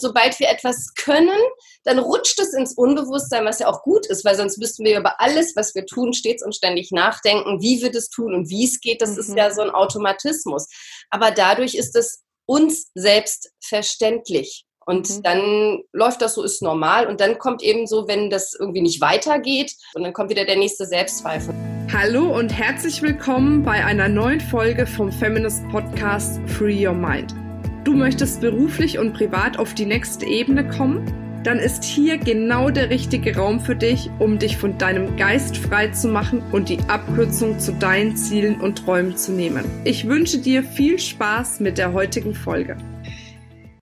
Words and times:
sobald 0.00 0.38
wir 0.40 0.48
etwas 0.48 0.94
können, 0.94 1.38
dann 1.84 1.98
rutscht 1.98 2.38
es 2.38 2.52
ins 2.52 2.74
Unbewusstsein, 2.74 3.44
was 3.44 3.58
ja 3.58 3.68
auch 3.68 3.82
gut 3.82 4.06
ist, 4.06 4.24
weil 4.24 4.36
sonst 4.36 4.58
müssten 4.58 4.84
wir 4.84 4.98
über 4.98 5.20
alles, 5.20 5.56
was 5.56 5.74
wir 5.74 5.86
tun, 5.86 6.12
stets 6.12 6.44
und 6.44 6.54
ständig 6.54 6.90
nachdenken, 6.92 7.60
wie 7.60 7.82
wir 7.82 7.90
das 7.90 8.08
tun 8.08 8.34
und 8.34 8.48
wie 8.50 8.64
es 8.64 8.80
geht. 8.80 9.02
Das 9.02 9.12
mhm. 9.12 9.18
ist 9.18 9.36
ja 9.36 9.50
so 9.52 9.62
ein 9.62 9.70
Automatismus. 9.70 10.66
Aber 11.10 11.30
dadurch 11.30 11.74
ist 11.74 11.96
es 11.96 12.22
uns 12.46 12.90
selbstverständlich. 12.94 14.64
Und 14.86 15.10
mhm. 15.10 15.22
dann 15.22 15.82
läuft 15.92 16.22
das 16.22 16.34
so, 16.34 16.42
ist 16.42 16.62
normal. 16.62 17.06
Und 17.06 17.20
dann 17.20 17.38
kommt 17.38 17.62
eben 17.62 17.86
so, 17.86 18.08
wenn 18.08 18.30
das 18.30 18.54
irgendwie 18.58 18.80
nicht 18.80 19.02
weitergeht, 19.02 19.74
und 19.94 20.02
dann 20.02 20.14
kommt 20.14 20.30
wieder 20.30 20.46
der 20.46 20.56
nächste 20.56 20.86
Selbstzweifel. 20.86 21.54
Hallo 21.92 22.34
und 22.34 22.50
herzlich 22.50 23.02
willkommen 23.02 23.62
bei 23.62 23.84
einer 23.84 24.08
neuen 24.08 24.40
Folge 24.40 24.86
vom 24.86 25.12
Feminist 25.12 25.62
Podcast 25.70 26.38
Free 26.46 26.86
Your 26.86 26.94
Mind. 26.94 27.47
Du 27.84 27.94
möchtest 27.94 28.40
beruflich 28.40 28.98
und 28.98 29.14
privat 29.14 29.58
auf 29.58 29.74
die 29.74 29.86
nächste 29.86 30.26
Ebene 30.26 30.68
kommen? 30.68 31.06
Dann 31.44 31.58
ist 31.58 31.84
hier 31.84 32.18
genau 32.18 32.68
der 32.68 32.90
richtige 32.90 33.36
Raum 33.36 33.60
für 33.60 33.76
dich, 33.76 34.10
um 34.18 34.38
dich 34.38 34.56
von 34.56 34.76
deinem 34.76 35.16
Geist 35.16 35.56
frei 35.56 35.88
zu 35.88 36.08
machen 36.08 36.42
und 36.52 36.68
die 36.68 36.80
Abkürzung 36.88 37.58
zu 37.58 37.72
deinen 37.72 38.16
Zielen 38.16 38.60
und 38.60 38.84
Träumen 38.84 39.16
zu 39.16 39.32
nehmen. 39.32 39.64
Ich 39.84 40.08
wünsche 40.08 40.38
dir 40.38 40.62
viel 40.62 40.98
Spaß 40.98 41.60
mit 41.60 41.78
der 41.78 41.92
heutigen 41.92 42.34
Folge. 42.34 42.76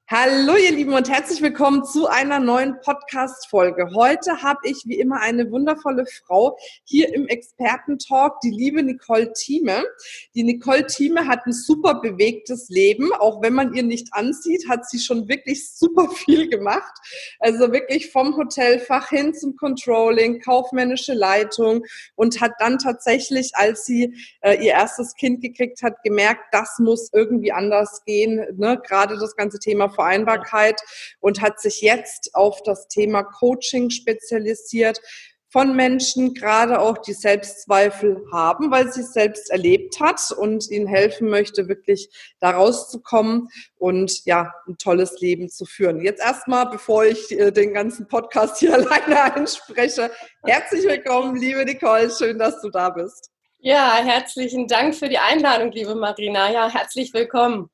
Hallo 0.08 0.54
ihr 0.54 0.70
Lieben 0.70 0.92
und 0.92 1.10
herzlich 1.10 1.42
willkommen 1.42 1.84
zu 1.84 2.06
einer 2.06 2.38
neuen 2.38 2.80
Podcast-Folge. 2.80 3.90
Heute 3.92 4.40
habe 4.40 4.60
ich 4.62 4.84
wie 4.84 5.00
immer 5.00 5.20
eine 5.20 5.50
wundervolle 5.50 6.06
Frau 6.06 6.56
hier 6.84 7.12
im 7.12 7.26
Experten-Talk, 7.26 8.38
die 8.38 8.52
liebe 8.52 8.84
Nicole 8.84 9.32
Thieme. 9.32 9.82
Die 10.36 10.44
Nicole 10.44 10.86
Thieme 10.86 11.26
hat 11.26 11.44
ein 11.44 11.52
super 11.52 12.00
bewegtes 12.00 12.68
Leben. 12.68 13.12
Auch 13.14 13.42
wenn 13.42 13.52
man 13.52 13.74
ihr 13.74 13.82
nicht 13.82 14.14
ansieht, 14.14 14.68
hat 14.68 14.88
sie 14.88 15.00
schon 15.00 15.26
wirklich 15.26 15.72
super 15.72 16.08
viel 16.08 16.48
gemacht. 16.48 16.94
Also 17.40 17.72
wirklich 17.72 18.12
vom 18.12 18.36
Hotelfach 18.36 19.08
hin 19.08 19.34
zum 19.34 19.56
Controlling, 19.56 20.40
kaufmännische 20.40 21.14
Leitung 21.14 21.84
und 22.14 22.40
hat 22.40 22.52
dann 22.60 22.78
tatsächlich, 22.78 23.50
als 23.54 23.84
sie 23.84 24.14
äh, 24.42 24.54
ihr 24.64 24.70
erstes 24.74 25.14
Kind 25.16 25.40
gekriegt 25.40 25.82
hat, 25.82 26.00
gemerkt, 26.04 26.44
das 26.52 26.78
muss 26.78 27.10
irgendwie 27.12 27.50
anders 27.50 28.04
gehen. 28.04 28.46
Ne? 28.56 28.80
Gerade 28.86 29.18
das 29.18 29.34
ganze 29.34 29.58
Thema 29.58 29.95
Vereinbarkeit 29.96 30.80
und 31.18 31.42
hat 31.42 31.60
sich 31.60 31.80
jetzt 31.80 32.36
auf 32.36 32.62
das 32.62 32.86
Thema 32.86 33.24
Coaching 33.24 33.90
spezialisiert 33.90 35.00
von 35.56 35.74
Menschen, 35.74 36.34
gerade 36.34 36.80
auch 36.80 36.98
die 36.98 37.14
Selbstzweifel 37.14 38.26
haben, 38.30 38.70
weil 38.70 38.92
sie 38.92 39.00
es 39.00 39.14
selbst 39.14 39.50
erlebt 39.50 40.00
hat 40.00 40.20
und 40.36 40.70
ihnen 40.70 40.86
helfen 40.86 41.30
möchte, 41.30 41.66
wirklich 41.66 42.10
da 42.40 42.50
rauszukommen 42.50 43.48
und 43.78 44.26
ja, 44.26 44.52
ein 44.66 44.76
tolles 44.76 45.18
Leben 45.20 45.48
zu 45.48 45.64
führen. 45.64 46.02
Jetzt 46.02 46.22
erstmal, 46.22 46.68
bevor 46.68 47.06
ich 47.06 47.30
äh, 47.32 47.52
den 47.52 47.72
ganzen 47.72 48.06
Podcast 48.06 48.58
hier 48.58 48.74
alleine 48.74 49.34
einspreche, 49.34 50.10
herzlich 50.44 50.84
willkommen, 50.84 51.36
liebe 51.36 51.64
Nicole, 51.64 52.10
schön, 52.10 52.38
dass 52.38 52.60
du 52.60 52.68
da 52.68 52.90
bist. 52.90 53.30
Ja, 53.58 53.96
herzlichen 53.96 54.68
Dank 54.68 54.94
für 54.94 55.08
die 55.08 55.18
Einladung, 55.18 55.72
liebe 55.72 55.94
Marina. 55.94 56.52
Ja, 56.52 56.68
herzlich 56.68 57.14
willkommen. 57.14 57.70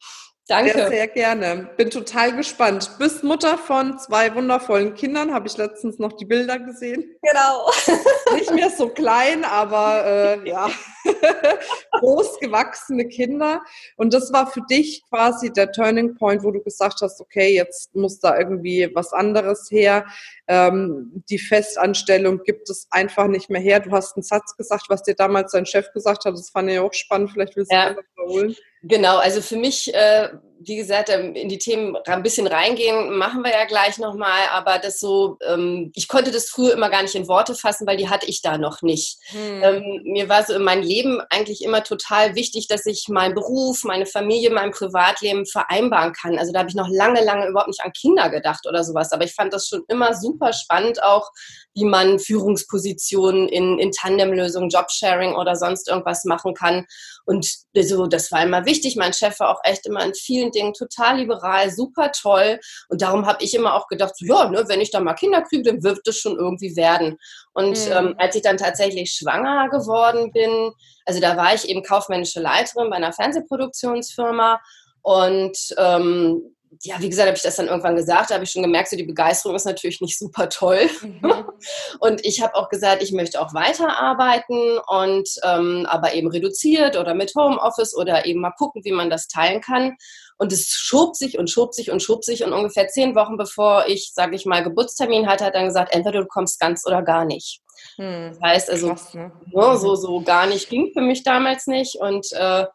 Danke. 0.49 0.73
Sehr, 0.73 0.89
sehr 0.89 1.07
gerne. 1.07 1.71
Bin 1.77 1.89
total 1.91 2.35
gespannt. 2.35 2.91
Bist 2.99 3.23
Mutter 3.23 3.57
von 3.57 3.99
zwei 4.01 4.35
wundervollen 4.35 4.95
Kindern, 4.95 5.33
habe 5.33 5.47
ich 5.47 5.57
letztens 5.57 6.01
noch 6.01 6.15
die 6.15 6.25
Bilder 6.25 6.59
gesehen. 6.59 7.15
Genau. 7.23 7.71
Nicht 8.35 8.53
mehr 8.53 8.69
so 8.69 8.89
klein, 8.89 9.45
aber 9.45 10.05
äh, 10.05 10.49
ja, 10.49 10.69
groß 11.93 12.41
gewachsene 12.41 13.07
Kinder. 13.07 13.63
Und 13.97 14.15
das 14.15 14.33
war 14.33 14.51
für 14.51 14.63
dich 14.69 15.05
quasi 15.09 15.53
der 15.53 15.71
Turning 15.71 16.17
Point, 16.17 16.43
wo 16.43 16.51
du 16.51 16.61
gesagt 16.61 17.03
hast, 17.03 17.21
okay, 17.21 17.55
jetzt 17.55 17.95
muss 17.95 18.19
da 18.19 18.37
irgendwie 18.37 18.91
was 18.95 19.13
anderes 19.13 19.71
her. 19.71 20.07
Ähm, 20.49 21.23
die 21.31 21.39
Festanstellung 21.39 22.43
gibt 22.43 22.69
es 22.69 22.89
einfach 22.91 23.29
nicht 23.29 23.49
mehr 23.49 23.61
her. 23.61 23.79
Du 23.79 23.93
hast 23.93 24.17
einen 24.17 24.25
Satz 24.25 24.57
gesagt, 24.57 24.87
was 24.89 25.05
dir 25.05 25.15
damals 25.15 25.53
dein 25.53 25.67
Chef 25.67 25.93
gesagt 25.93 26.25
hat. 26.25 26.35
Das 26.35 26.51
fand 26.51 26.69
ich 26.69 26.81
auch 26.81 26.93
spannend. 26.93 27.31
Vielleicht 27.31 27.55
willst 27.55 27.71
du 27.71 27.77
ja. 27.77 27.95
das 27.95 28.05
wiederholen. 28.17 28.57
Genau, 28.85 29.19
also 29.19 29.41
für 29.43 29.57
mich, 29.57 29.95
äh, 29.95 30.29
wie 30.65 30.77
gesagt, 30.77 31.09
ähm, 31.09 31.35
in 31.35 31.49
die 31.49 31.59
Themen 31.59 31.97
ein 32.07 32.23
bisschen 32.23 32.47
reingehen, 32.47 33.17
machen 33.17 33.43
wir 33.43 33.51
ja 33.51 33.65
gleich 33.65 33.99
nochmal, 33.99 34.41
aber 34.51 34.79
das 34.79 34.99
so, 34.99 35.39
ähm, 35.47 35.93
ich 35.95 36.09
konnte 36.09 36.31
das 36.31 36.49
früher 36.49 36.73
immer 36.73 36.91
gar 36.91 37.03
nicht 37.03 37.15
in 37.15 37.29
Worte 37.29 37.55
fassen, 37.55 37.87
weil 37.87 37.97
die 37.97 38.09
hatte 38.09 38.27
ich 38.27 38.43
da 38.43 38.59
noch 38.59 38.83
nicht. 38.83 39.19
Hm. 39.27 39.63
Ähm, 39.63 40.01
mir 40.05 40.29
war 40.29 40.45
so 40.45 40.55
in 40.55 40.63
meinem 40.63 40.83
Leben 40.83 41.21
eigentlich 41.31 41.63
immer 41.65 41.83
total 41.83 42.35
wichtig, 42.35 42.69
dass 42.69 42.87
ich 42.87 43.07
meinen 43.09 43.35
Beruf, 43.35 43.85
meine 43.85 44.07
Familie, 44.07 44.51
mein 44.51 44.71
Privatleben 44.71 45.47
vereinbaren 45.47 46.13
kann. 46.13 46.39
Also 46.39 46.53
da 46.53 46.61
habe 46.61 46.69
ich 46.69 46.75
noch 46.75 46.89
lange, 46.89 47.25
lange 47.25 47.49
überhaupt 47.49 47.69
nicht 47.69 47.85
an 47.85 47.93
Kinder 47.93 48.31
gedacht 48.31 48.67
oder 48.69 48.85
sowas, 48.85 49.13
aber 49.13 49.25
ich 49.25 49.35
fand 49.35 49.53
das 49.53 49.69
schon 49.69 49.83
immer 49.89 50.15
super 50.15 50.53
spannend 50.53 51.03
auch, 51.03 51.31
wie 51.75 51.85
man 51.85 52.19
Führungspositionen 52.19 53.49
in, 53.49 53.79
in 53.79 53.93
Tandemlösungen, 53.93 54.69
Jobsharing 54.69 55.35
oder 55.35 55.57
sonst 55.57 55.89
irgendwas 55.89 56.25
machen 56.25 56.55
kann. 56.55 56.87
Und 57.25 57.47
so, 57.75 58.07
das 58.07 58.31
war 58.31 58.43
immer 58.43 58.67
wichtig. 58.67 58.97
Mein 58.97 59.13
Chef 59.13 59.41
war 59.41 59.51
auch 59.51 59.61
echt 59.65 59.87
immer 59.87 60.05
in 60.05 60.15
vielen 60.15 60.52
Dingen 60.53 60.75
total 60.75 61.19
liberal, 61.19 61.71
super 61.71 62.13
toll. 62.13 62.61
Und 62.89 63.03
darum 63.03 63.27
habe 63.27 63.43
ich 63.43 63.55
immer 63.55 63.75
auch 63.75 63.89
gedacht, 63.89 64.15
so, 64.17 64.27
ja, 64.27 64.49
ne, 64.49 64.65
wenn 64.69 64.81
ich 64.81 64.91
da 64.91 65.01
mal 65.01 65.15
Kinder 65.15 65.43
kriege, 65.43 65.63
dann 65.63 65.83
wird 65.83 66.01
das 66.05 66.17
schon 66.17 66.37
irgendwie 66.37 66.77
werden. 66.77 67.19
Und 67.53 67.87
mhm. 67.87 67.93
ähm, 67.93 68.15
als 68.19 68.37
ich 68.37 68.43
dann 68.43 68.57
tatsächlich 68.57 69.13
schwanger 69.13 69.69
geworden 69.69 70.33
bin, 70.33 70.73
also 71.05 71.21
da 71.21 71.37
war 71.37 71.55
ich 71.55 71.69
eben 71.69 71.83
kaufmännische 71.83 72.41
Leiterin 72.41 72.91
bei 72.91 72.97
einer 72.97 73.13
Fernsehproduktionsfirma 73.13 74.61
und 75.03 75.59
ähm, 75.79 76.55
ja, 76.83 76.97
wie 77.01 77.09
gesagt, 77.09 77.29
habe 77.29 77.37
ich 77.37 77.43
das 77.43 77.57
dann 77.57 77.69
irgendwann 77.69 77.97
gesagt, 77.97 78.31
da 78.31 78.35
habe 78.35 78.45
ich 78.45 78.51
schon 78.51 78.63
gemerkt, 78.63 78.89
so 78.89 78.97
die 78.97 79.05
Begeisterung 79.05 79.55
ist 79.57 79.67
natürlich 79.67 80.01
nicht 80.01 80.19
super 80.19 80.49
toll. 80.49 80.89
Mhm. 81.03 81.45
Und 82.01 82.25
ich 82.25 82.43
habe 82.43 82.55
auch 82.55 82.69
gesagt, 82.69 83.03
ich 83.03 83.13
möchte 83.13 83.41
auch 83.41 83.55
weiterarbeiten 83.55 84.79
und 84.89 85.29
ähm, 85.45 85.87
aber 85.89 86.15
eben 86.15 86.29
reduziert 86.29 86.97
oder 86.97 87.15
mit 87.15 87.35
Homeoffice 87.37 87.97
oder 87.97 88.27
eben 88.27 88.41
mal 88.41 88.53
gucken, 88.57 88.83
wie 88.85 88.93
man 88.93 89.11
das 89.11 89.29
teilen 89.29 89.61
kann. 89.61 89.97
Und 90.39 90.53
es 90.53 90.71
schob 90.71 91.15
sich 91.15 91.39
und 91.39 91.51
schob 91.51 91.75
sich 91.75 91.91
und 91.91 92.03
schob 92.03 92.25
sich 92.25 92.43
und 92.43 92.53
ungefähr 92.53 92.89
zehn 92.89 93.15
Wochen 93.15 93.37
bevor 93.37 93.87
ich, 93.87 94.13
sage 94.13 94.35
ich 94.35 94.45
mal, 94.45 94.65
Geburtstermin 94.65 95.29
hatte, 95.29 95.45
hat 95.45 95.55
er 95.55 95.61
dann 95.61 95.69
gesagt, 95.69 95.95
entweder 95.95 96.21
du 96.23 96.27
kommst 96.27 96.59
ganz 96.59 96.85
oder 96.85 97.03
gar 97.03 97.25
nicht. 97.25 97.61
Hm. 97.97 98.31
Das 98.33 98.41
heißt 98.41 98.71
also, 98.71 98.89
Krass, 98.89 99.15
ne? 99.15 99.31
ne? 99.53 99.79
so, 99.79 99.95
so 99.95 100.21
gar 100.23 100.47
nicht 100.47 100.69
ging 100.69 100.91
für 100.93 101.03
mich 101.03 101.23
damals 101.23 101.67
nicht 101.67 101.97
und 102.01 102.27
äh, 102.33 102.67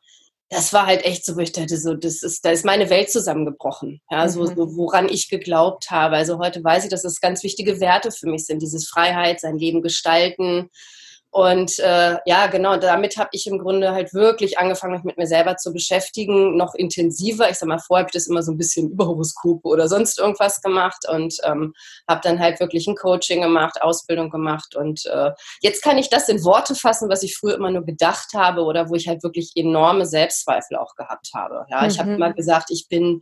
das 0.49 0.71
war 0.71 0.85
halt 0.85 1.03
echt 1.03 1.25
so, 1.25 1.35
wo 1.35 1.39
ich 1.39 1.51
dachte, 1.51 1.77
so, 1.77 1.93
das 1.93 2.23
ist, 2.23 2.45
da 2.45 2.51
ist 2.51 2.63
meine 2.63 2.89
Welt 2.89 3.11
zusammengebrochen. 3.11 4.01
Ja, 4.09 4.29
so, 4.29 4.43
mhm. 4.43 4.55
so, 4.55 4.77
woran 4.77 5.09
ich 5.09 5.29
geglaubt 5.29 5.91
habe. 5.91 6.15
Also 6.15 6.39
heute 6.39 6.63
weiß 6.63 6.85
ich, 6.85 6.89
dass 6.89 7.01
das 7.01 7.19
ganz 7.19 7.43
wichtige 7.43 7.81
Werte 7.81 8.11
für 8.11 8.27
mich 8.27 8.45
sind. 8.45 8.61
Dieses 8.61 8.87
Freiheit, 8.87 9.41
sein 9.41 9.57
Leben 9.57 9.81
gestalten, 9.81 10.69
und 11.37 11.77
äh, 11.77 12.17
ja, 12.25 12.47
genau, 12.47 12.77
damit 12.77 13.15
habe 13.17 13.29
ich 13.31 13.45
im 13.45 13.59
Grunde 13.59 13.91
halt 13.91 14.11
wirklich 14.15 14.57
angefangen, 14.57 14.93
mich 14.93 15.03
mit 15.03 15.17
mir 15.19 15.27
selber 15.27 15.55
zu 15.55 15.71
beschäftigen, 15.71 16.57
noch 16.57 16.73
intensiver. 16.73 17.47
Ich 17.47 17.59
sag 17.59 17.69
mal, 17.69 17.77
vorher 17.77 18.05
habe 18.05 18.09
ich 18.09 18.19
das 18.19 18.25
immer 18.25 18.41
so 18.41 18.51
ein 18.51 18.57
bisschen 18.57 18.89
über 18.89 19.05
Horoskope 19.05 19.67
oder 19.67 19.87
sonst 19.87 20.17
irgendwas 20.17 20.63
gemacht 20.63 21.07
und 21.07 21.37
ähm, 21.43 21.75
habe 22.09 22.21
dann 22.23 22.39
halt 22.39 22.59
wirklich 22.59 22.87
ein 22.87 22.95
Coaching 22.95 23.43
gemacht, 23.43 23.79
Ausbildung 23.83 24.31
gemacht. 24.31 24.75
Und 24.75 25.05
äh, 25.05 25.29
jetzt 25.61 25.83
kann 25.83 25.99
ich 25.99 26.09
das 26.09 26.27
in 26.27 26.43
Worte 26.43 26.73
fassen, 26.73 27.07
was 27.07 27.21
ich 27.21 27.37
früher 27.37 27.53
immer 27.53 27.69
nur 27.69 27.85
gedacht 27.85 28.33
habe 28.33 28.63
oder 28.63 28.89
wo 28.89 28.95
ich 28.95 29.07
halt 29.07 29.21
wirklich 29.21 29.51
enorme 29.53 30.07
Selbstzweifel 30.07 30.75
auch 30.75 30.95
gehabt 30.95 31.29
habe. 31.35 31.67
Ja, 31.69 31.83
mhm. 31.83 31.87
ich 31.87 31.99
habe 31.99 32.13
immer 32.13 32.33
gesagt, 32.33 32.71
ich 32.71 32.87
bin 32.89 33.21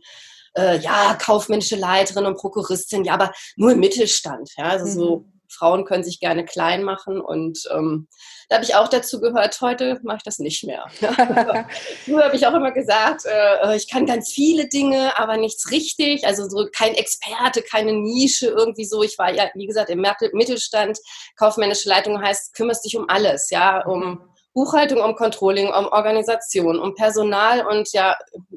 äh, 0.56 0.78
ja 0.78 1.18
kaufmännische 1.20 1.76
Leiterin 1.76 2.24
und 2.24 2.38
Prokuristin, 2.38 3.04
ja, 3.04 3.12
aber 3.12 3.32
nur 3.56 3.72
im 3.72 3.80
Mittelstand. 3.80 4.52
Ja, 4.56 4.70
also 4.70 4.86
mhm. 4.86 4.90
so 4.90 5.26
Frauen 5.56 5.84
können 5.84 6.04
sich 6.04 6.20
gerne 6.20 6.44
klein 6.44 6.82
machen 6.82 7.20
und 7.20 7.68
ähm, 7.72 8.08
da 8.48 8.56
habe 8.56 8.64
ich 8.64 8.74
auch 8.74 8.88
dazu 8.88 9.20
gehört, 9.20 9.60
heute 9.60 9.98
mache 10.02 10.18
ich 10.18 10.22
das 10.22 10.38
nicht 10.38 10.64
mehr. 10.64 10.84
Früher 12.04 12.24
habe 12.24 12.36
ich 12.36 12.46
auch 12.46 12.54
immer 12.54 12.72
gesagt, 12.72 13.22
äh, 13.24 13.76
ich 13.76 13.90
kann 13.90 14.06
ganz 14.06 14.30
viele 14.30 14.68
Dinge, 14.68 15.18
aber 15.18 15.36
nichts 15.36 15.70
richtig, 15.70 16.26
also 16.26 16.48
so 16.48 16.68
kein 16.72 16.94
Experte, 16.94 17.62
keine 17.62 17.92
Nische 17.92 18.46
irgendwie 18.46 18.84
so. 18.84 19.02
Ich 19.02 19.18
war 19.18 19.32
ja, 19.32 19.48
wie 19.54 19.66
gesagt, 19.66 19.90
im 19.90 20.04
Mittelstand, 20.32 20.98
kaufmännische 21.36 21.88
Leitung 21.88 22.22
heißt, 22.22 22.54
kümmerst 22.54 22.84
dich 22.84 22.96
um 22.96 23.08
alles, 23.08 23.50
ja, 23.50 23.84
um 23.84 24.20
Buchhaltung, 24.56 25.02
um 25.02 25.14
Controlling, 25.14 25.66
um 25.66 25.86
Organisation, 25.88 26.78
um 26.78 26.94
Personal 26.94 27.66
und 27.66 27.92
ja, 27.92 28.16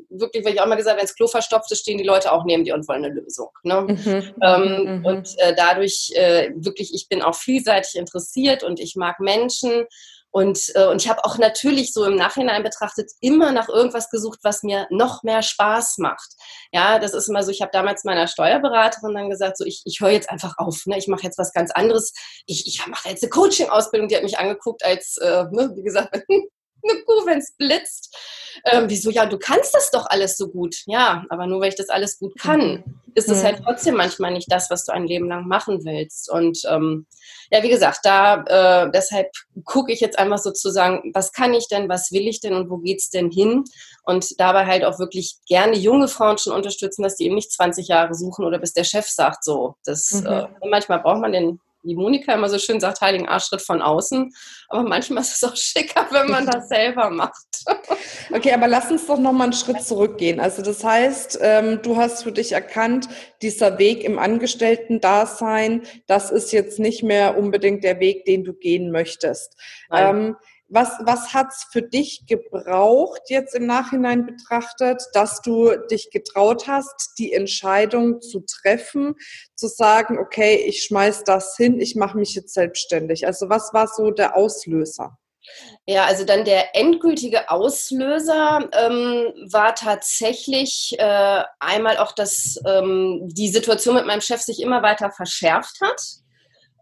wirklich, 0.10 0.46
weil 0.46 0.54
ich 0.54 0.62
auch 0.62 0.66
mal 0.66 0.76
gesagt, 0.76 0.96
wenn 0.96 1.06
das 1.06 1.14
Klo 1.14 1.28
verstopft 1.28 1.70
ist, 1.74 1.82
stehen 1.82 1.98
die 1.98 2.06
Leute 2.06 2.32
auch 2.32 2.46
neben 2.46 2.64
dir 2.64 2.74
und 2.74 2.88
wollen 2.88 3.04
eine 3.04 3.14
Lösung. 3.14 3.50
Ne? 3.64 3.82
Mhm. 3.82 4.34
Ähm, 4.42 5.00
mhm. 5.00 5.06
Und 5.06 5.38
äh, 5.40 5.54
dadurch 5.54 6.14
äh, 6.16 6.52
wirklich, 6.56 6.94
ich 6.94 7.10
bin 7.10 7.22
auch 7.22 7.36
vielseitig 7.36 7.96
interessiert 7.96 8.64
und 8.64 8.80
ich 8.80 8.96
mag 8.96 9.20
Menschen 9.20 9.88
und, 10.32 10.72
äh, 10.76 10.86
und 10.86 11.02
ich 11.02 11.10
habe 11.10 11.26
auch 11.26 11.38
natürlich 11.38 11.94
so 11.94 12.06
im 12.06 12.16
Nachhinein 12.16 12.64
betrachtet 12.64 13.12
immer 13.20 13.52
nach 13.52 13.68
irgendwas 13.68 14.10
gesucht, 14.10 14.40
was 14.44 14.64
mir 14.64 14.88
noch 14.92 15.24
mehr 15.24 15.42
Spaß 15.42 15.98
macht. 15.98 16.30
Ja, 16.72 17.00
das 17.00 17.14
ist 17.14 17.30
immer 17.30 17.44
so, 17.44 17.52
ich 17.52 17.62
habe 17.62 17.72
damals 17.74 18.04
meiner 18.04 18.28
Steuerberaterin 18.28 19.16
dann 19.16 19.30
gesagt, 19.30 19.58
so 19.58 19.66
ich, 19.66 19.82
ich 19.86 20.00
höre 20.02 20.12
jetzt 20.12 20.30
einfach 20.30 20.58
auf, 20.58 20.86
ne? 20.86 20.98
ich 20.98 21.08
mache 21.08 21.24
jetzt 21.24 21.38
was 21.38 21.54
ganz 21.54 21.72
anderes. 21.72 22.14
Ich, 22.46 22.68
ich 22.68 22.86
mache 22.88 23.10
jetzt 23.10 23.24
eine 23.24 23.30
Coaching-Ausbildung, 23.30 24.08
die 24.08 24.16
hat 24.16 24.24
mich 24.24 24.38
angeguckt 24.38 24.84
als, 24.84 25.18
äh, 25.18 25.46
ne, 25.52 25.72
wie 25.76 25.84
gesagt, 25.84 26.24
eine 26.84 27.02
Kuh, 27.04 27.26
wenn 27.26 27.40
es 27.40 27.54
blitzt. 27.58 28.16
Ähm, 28.66 28.86
wieso? 28.88 29.10
Ja, 29.10 29.26
du 29.26 29.38
kannst 29.38 29.74
das 29.74 29.92
doch 29.92 30.06
alles 30.08 30.38
so 30.38 30.50
gut. 30.50 30.76
Ja, 30.86 31.26
aber 31.30 31.48
nur 31.48 31.62
weil 31.62 31.70
ich 31.70 31.76
das 31.76 31.90
alles 31.90 32.20
gut 32.20 32.38
kann, 32.38 32.84
ist 33.16 33.30
es 33.30 33.42
mhm. 33.42 33.46
halt 33.46 33.62
trotzdem 33.64 33.96
manchmal 33.96 34.32
nicht 34.32 34.52
das, 34.52 34.70
was 34.70 34.86
du 34.86 34.94
ein 34.94 35.08
Leben 35.08 35.28
lang 35.28 35.48
machen 35.48 35.84
willst. 35.86 36.30
Und 36.30 36.60
ähm, 36.70 37.06
ja, 37.52 37.64
wie 37.64 37.70
gesagt, 37.70 38.00
da 38.04 38.44
äh, 38.86 38.92
deshalb 38.92 39.32
gucke 39.64 39.92
ich 39.92 40.00
jetzt 40.00 40.20
einfach 40.20 40.38
sozusagen, 40.38 41.12
was 41.14 41.32
kann 41.32 41.54
ich 41.54 41.68
denn, 41.68 41.90
was 41.90 42.12
will 42.12 42.28
ich 42.28 42.42
denn 42.42 42.54
und 42.54 42.70
wo 42.70 42.78
geht's 42.78 43.10
denn 43.10 43.32
hin? 43.32 43.64
Und 44.04 44.40
dabei 44.40 44.66
halt 44.66 44.84
auch 44.84 45.00
wirklich 45.00 45.38
gerne 45.48 45.78
junge 45.78 46.08
Frauen 46.08 46.38
schon 46.38 46.54
unterstützen, 46.54 47.04
dass 47.04 47.16
die 47.16 47.26
eben 47.26 47.36
nicht 47.36 47.52
20 47.52 47.88
Jahre 47.88 48.14
suchen 48.14 48.46
oder 48.46 48.60
bis 48.60 48.74
der 48.74 48.84
Chef 48.84 49.08
sagt 49.08 49.44
so. 49.44 49.76
Das 49.86 50.12
mhm. 50.12 50.28
äh, 50.28 50.48
manchmal 50.70 51.00
braucht 51.00 51.22
man 51.22 51.32
den 51.32 51.60
wie 51.84 51.96
Monika 51.96 52.34
immer 52.34 52.50
so 52.50 52.60
schön 52.60 52.80
sagt, 52.80 53.02
heiligen 53.02 53.28
Arschtritt 53.28 53.62
von 53.62 53.82
außen. 53.82 54.34
Aber 54.70 54.84
manchmal 54.84 55.24
ist 55.24 55.42
es 55.42 55.50
auch 55.50 55.56
schicker, 55.56 56.08
wenn 56.12 56.30
man 56.30 56.46
das 56.46 56.70
selber 56.70 57.10
macht. 57.10 57.36
Okay, 58.32 58.54
aber 58.54 58.68
lass 58.68 58.92
uns 58.92 59.08
doch 59.08 59.18
nochmal 59.18 59.46
einen 59.46 59.54
Schritt 59.54 59.82
zurückgehen. 59.82 60.40
Also 60.40 60.62
das 60.62 60.84
heißt, 60.84 61.40
ähm, 61.42 61.82
du 61.82 61.98
hast 61.98 62.24
für 62.24 62.32
dich 62.32 62.52
erkannt, 62.52 63.10
dieser 63.42 63.80
Weg 63.80 64.04
im 64.04 64.20
Angestellten-Dasein, 64.20 65.82
das 66.06 66.30
ist 66.30 66.52
jetzt 66.52 66.78
nicht 66.78 67.02
mehr 67.02 67.38
unbedingt 67.38 67.84
der 67.84 68.00
Weg, 68.00 68.26
den 68.26 68.44
du 68.44 68.54
gehen 68.54 68.92
möchtest. 68.92 69.58
Ähm, 69.92 70.36
was, 70.70 70.98
was 71.02 71.34
hat's 71.34 71.68
für 71.72 71.82
dich 71.82 72.26
gebraucht, 72.28 73.22
jetzt 73.28 73.56
im 73.56 73.66
Nachhinein 73.66 74.26
betrachtet, 74.26 75.02
dass 75.14 75.42
du 75.42 75.76
dich 75.90 76.10
getraut 76.12 76.68
hast, 76.68 77.14
die 77.18 77.34
Entscheidung 77.34 78.22
zu 78.22 78.42
treffen, 78.42 79.16
zu 79.56 79.68
sagen, 79.68 80.18
okay, 80.20 80.56
ich 80.56 80.84
schmeiß 80.84 81.24
das 81.24 81.56
hin, 81.58 81.80
ich 81.80 81.96
mache 81.96 82.18
mich 82.18 82.36
jetzt 82.36 82.54
selbstständig? 82.54 83.26
Also 83.26 83.50
was 83.50 83.74
war 83.74 83.88
so 83.88 84.12
der 84.12 84.36
Auslöser? 84.36 85.18
Ja, 85.86 86.06
also 86.06 86.26
dann 86.26 86.46
der 86.46 86.76
endgültige 86.76 87.50
Auslöser 87.50 88.70
ähm, 88.74 89.34
war 89.52 89.74
tatsächlich 89.74 90.96
äh, 91.00 91.44
einmal 91.60 91.98
auch, 91.98 92.12
dass 92.12 92.60
ähm, 92.68 93.22
die 93.32 93.50
Situation 93.50 93.96
mit 93.96 94.06
meinem 94.06 94.22
Chef 94.22 94.42
sich 94.42 94.62
immer 94.62 94.84
weiter 94.84 95.12
verschärft 95.12 95.80
hat. 95.82 96.02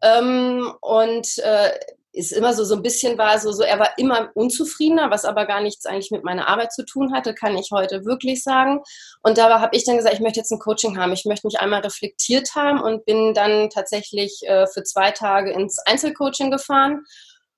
Ähm, 0.01 0.74
und 0.81 1.38
äh, 1.40 1.72
ist 2.18 2.31
immer 2.31 2.54
so, 2.54 2.64
so 2.64 2.75
ein 2.75 2.81
bisschen 2.81 3.18
war 3.18 3.40
so, 3.40 3.52
so, 3.52 3.64
er 3.64 3.80
war 3.80 3.98
immer 3.98 4.31
unzufriedener, 4.34 5.12
was 5.12 5.25
aber 5.25 5.46
gar 5.46 5.62
nichts 5.62 5.86
eigentlich 5.86 6.12
mit 6.12 6.24
meiner 6.24 6.48
Arbeit 6.48 6.74
zu 6.74 6.84
tun 6.84 7.14
hatte, 7.14 7.34
kann 7.34 7.56
ich 7.56 7.69
heute 7.72 8.06
wirklich 8.06 8.44
sagen. 8.44 8.81
Und 9.22 9.38
dabei 9.38 9.60
habe 9.60 9.75
ich 9.75 9.86
dann 9.86 9.98
gesagt, 9.98 10.16
ich 10.16 10.22
möchte 10.22 10.40
jetzt 10.40 10.52
ein 10.52 10.60
Coaching 10.60 10.98
haben, 10.98 11.14
ich 11.14 11.25
möchte 11.25 11.48
mich 11.48 11.60
einmal 11.60 11.81
reflektiert 11.81 12.56
haben 12.56 12.81
und 12.81 13.06
bin 13.06 13.34
dann 13.34 13.69
tatsächlich 13.69 14.42
äh, 14.46 14.68
für 14.68 14.84
zwei 14.84 15.12
Tage 15.12 15.52
ins 15.52 15.80
Einzelcoaching 15.86 16.52
gefahren. 16.52 17.04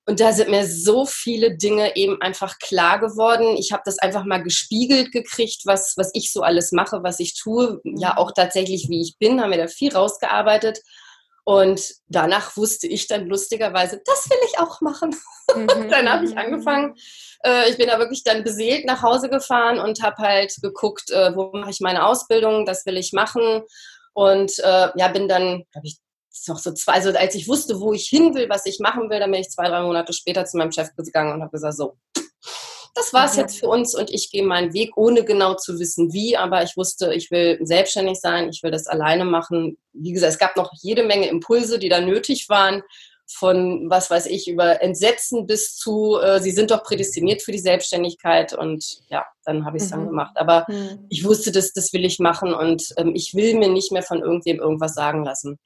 Und 0.06 0.18
da 0.18 0.32
sind 0.32 0.50
mir 0.50 0.66
so 0.66 1.06
viele 1.06 1.56
Dinge 1.56 1.94
eben 1.96 2.20
einfach 2.20 2.58
klar 2.58 2.98
geworden. 2.98 3.56
Ich 3.56 3.70
habe 3.72 3.82
das 3.84 3.98
einfach 3.98 4.24
mal 4.24 4.42
gespiegelt 4.42 5.12
gekriegt, 5.12 5.62
was, 5.66 5.94
was 5.96 6.10
ich 6.14 6.32
so 6.32 6.42
alles 6.42 6.72
mache, 6.72 7.02
was 7.02 7.20
ich 7.20 7.34
tue. 7.34 7.80
Ja, 7.84 8.16
auch 8.16 8.32
tatsächlich, 8.32 8.88
wie 8.88 9.02
ich 9.02 9.18
bin, 9.18 9.40
haben 9.40 9.50
wir 9.50 9.58
da 9.58 9.68
viel 9.68 9.94
rausgearbeitet. 9.94 10.80
Und 11.44 11.94
danach 12.08 12.56
wusste 12.56 12.86
ich 12.86 13.06
dann 13.06 13.26
lustigerweise, 13.26 14.00
das 14.04 14.28
will 14.28 14.38
ich 14.46 14.58
auch 14.58 14.80
machen. 14.80 15.14
Mhm. 15.54 15.66
dann 15.90 16.10
habe 16.10 16.24
ich 16.24 16.36
angefangen. 16.36 16.94
Äh, 17.44 17.70
ich 17.70 17.76
bin 17.76 17.88
da 17.88 17.98
wirklich 17.98 18.22
dann 18.24 18.44
beseelt 18.44 18.84
nach 18.84 19.02
Hause 19.02 19.28
gefahren 19.28 19.78
und 19.78 20.02
habe 20.02 20.16
halt 20.18 20.54
geguckt, 20.62 21.10
äh, 21.10 21.34
wo 21.34 21.50
mache 21.52 21.70
ich 21.70 21.80
meine 21.80 22.06
Ausbildung, 22.06 22.66
das 22.66 22.86
will 22.86 22.96
ich 22.96 23.12
machen. 23.12 23.62
Und 24.12 24.58
äh, 24.58 24.88
ja, 24.96 25.08
bin 25.08 25.28
dann, 25.28 25.64
glaube 25.72 25.86
ich, 25.86 25.98
noch 26.46 26.58
so 26.58 26.72
zwei, 26.72 26.92
also 26.92 27.10
als 27.10 27.34
ich 27.34 27.48
wusste, 27.48 27.80
wo 27.80 27.92
ich 27.92 28.08
hin 28.08 28.34
will, 28.34 28.48
was 28.48 28.66
ich 28.66 28.78
machen 28.78 29.10
will, 29.10 29.18
dann 29.18 29.30
bin 29.30 29.40
ich 29.40 29.50
zwei, 29.50 29.68
drei 29.68 29.82
Monate 29.82 30.12
später 30.12 30.44
zu 30.44 30.56
meinem 30.56 30.72
Chef 30.72 30.94
gegangen 30.96 31.32
und 31.32 31.42
habe 31.42 31.50
gesagt, 31.50 31.76
so, 31.76 31.96
das 32.94 33.12
war 33.12 33.26
es 33.26 33.36
jetzt 33.36 33.58
für 33.58 33.68
uns 33.68 33.94
und 33.94 34.10
ich 34.10 34.30
gehe 34.30 34.44
meinen 34.44 34.72
Weg, 34.72 34.96
ohne 34.96 35.24
genau 35.24 35.54
zu 35.54 35.78
wissen, 35.78 36.12
wie. 36.12 36.36
Aber 36.36 36.62
ich 36.62 36.76
wusste, 36.76 37.14
ich 37.14 37.30
will 37.30 37.58
selbstständig 37.62 38.20
sein, 38.20 38.48
ich 38.48 38.62
will 38.62 38.70
das 38.70 38.86
alleine 38.86 39.24
machen. 39.24 39.78
Wie 39.92 40.12
gesagt, 40.12 40.32
es 40.32 40.38
gab 40.38 40.56
noch 40.56 40.72
jede 40.80 41.04
Menge 41.04 41.28
Impulse, 41.28 41.78
die 41.78 41.88
da 41.88 42.00
nötig 42.00 42.48
waren 42.48 42.82
von, 43.32 43.88
was 43.88 44.10
weiß 44.10 44.26
ich, 44.26 44.48
über 44.48 44.82
Entsetzen 44.82 45.46
bis 45.46 45.76
zu, 45.76 46.18
äh, 46.18 46.40
sie 46.40 46.50
sind 46.50 46.70
doch 46.70 46.82
prädestiniert 46.82 47.42
für 47.42 47.52
die 47.52 47.58
Selbstständigkeit 47.58 48.52
und 48.52 49.02
ja, 49.08 49.24
dann 49.50 49.64
habe 49.64 49.76
ich 49.76 49.84
es 49.84 49.90
mhm. 49.90 49.96
dann 49.96 50.06
gemacht. 50.06 50.36
Aber 50.36 50.66
mhm. 50.68 51.06
ich 51.08 51.24
wusste, 51.24 51.52
dass 51.52 51.72
das 51.72 51.92
will 51.92 52.04
ich 52.04 52.18
machen 52.18 52.54
und 52.54 52.94
ähm, 52.96 53.12
ich 53.14 53.34
will 53.34 53.56
mir 53.56 53.68
nicht 53.68 53.92
mehr 53.92 54.02
von 54.02 54.20
irgendwem 54.22 54.58
irgendwas 54.58 54.94
sagen 54.94 55.24
lassen. 55.24 55.58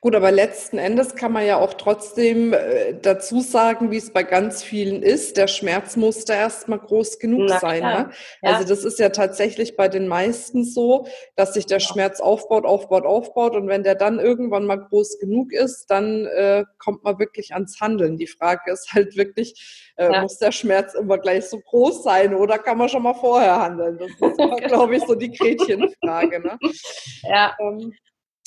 Gut, 0.00 0.14
aber 0.14 0.32
letzten 0.32 0.78
Endes 0.78 1.14
kann 1.14 1.32
man 1.32 1.46
ja 1.46 1.56
auch 1.58 1.74
trotzdem 1.74 2.52
äh, 2.52 2.94
dazu 3.00 3.40
sagen, 3.40 3.90
wie 3.90 3.98
es 3.98 4.12
bei 4.12 4.22
ganz 4.22 4.62
vielen 4.62 5.02
ist, 5.02 5.36
der 5.36 5.46
Schmerz 5.46 5.96
muss 5.96 6.24
da 6.24 6.34
erstmal 6.34 6.78
groß 6.78 7.18
genug 7.18 7.42
Na, 7.48 7.60
sein. 7.60 7.82
Ne? 7.82 8.10
Ja. 8.42 8.50
Also 8.50 8.68
das 8.68 8.84
ist 8.84 8.98
ja 8.98 9.10
tatsächlich 9.10 9.76
bei 9.76 9.88
den 9.88 10.08
meisten 10.08 10.64
so, 10.64 11.06
dass 11.36 11.54
sich 11.54 11.66
der 11.66 11.78
ja. 11.78 11.86
Schmerz 11.86 12.20
aufbaut, 12.20 12.64
aufbaut, 12.64 13.04
aufbaut 13.04 13.54
und 13.54 13.68
wenn 13.68 13.82
der 13.82 13.94
dann 13.94 14.18
irgendwann 14.18 14.66
mal 14.66 14.76
groß 14.76 15.18
genug 15.18 15.52
ist, 15.52 15.86
dann 15.88 16.26
äh, 16.26 16.64
kommt 16.78 17.04
man 17.04 17.18
wirklich 17.18 17.54
ans 17.54 17.80
Handeln. 17.80 18.16
Die 18.16 18.26
Frage 18.26 18.72
ist 18.72 18.92
halt 18.92 19.16
wirklich, 19.16 19.92
äh, 19.96 20.12
ja. 20.12 20.22
muss 20.22 20.38
der 20.38 20.52
Schmerz 20.52 20.94
immer 20.94 21.18
gleich 21.18 21.46
so 21.46 21.60
groß 21.60 22.02
sein 22.02 22.34
oder 22.34 22.58
kann 22.58 22.78
man 22.78 22.88
schon 22.88 23.02
mal 23.02 23.14
vorher 23.30 23.60
handeln? 23.60 23.98
Das 23.98 24.10
ist, 24.10 24.18
glaube 24.68 24.96
ich, 24.96 25.02
so 25.04 25.14
die 25.14 25.30
Gretchenfrage. 25.30 26.40
Ne? 26.40 26.58
Ja. 27.22 27.54
Ähm, 27.60 27.92